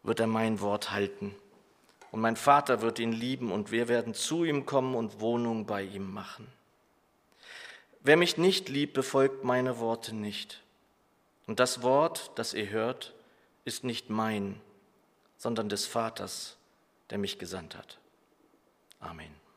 wird 0.03 0.21
er 0.21 0.27
mein 0.27 0.61
Wort 0.61 0.91
halten. 0.91 1.35
Und 2.11 2.21
mein 2.21 2.37
Vater 2.37 2.83
wird 2.83 2.99
ihn 2.99 3.13
lieben 3.13 3.51
und 3.51 3.71
wir 3.71 3.89
werden 3.89 4.13
zu 4.13 4.45
ihm 4.45 4.67
kommen 4.67 4.95
und 4.95 5.21
Wohnung 5.21 5.65
bei 5.65 5.85
ihm 5.85 6.13
machen. 6.13 6.47
Wer 8.01 8.17
mich 8.17 8.39
nicht 8.39 8.69
liebt, 8.69 8.95
befolgt 8.95 9.45
meine 9.45 9.79
Worte 9.79 10.15
nicht. 10.15 10.63
Und 11.47 11.61
das 11.61 11.83
Wort, 11.83 12.31
das 12.37 12.55
ihr 12.55 12.69
hört, 12.71 13.15
ist 13.65 13.85
nicht 13.85 14.11
mein, 14.11 14.61
sondern 15.37 15.69
des 15.69 15.87
Vaters, 15.87 16.57
der 17.11 17.19
mich 17.19 17.39
gesandt 17.39 17.77
hat. 17.77 17.99
Amen. 19.01 19.48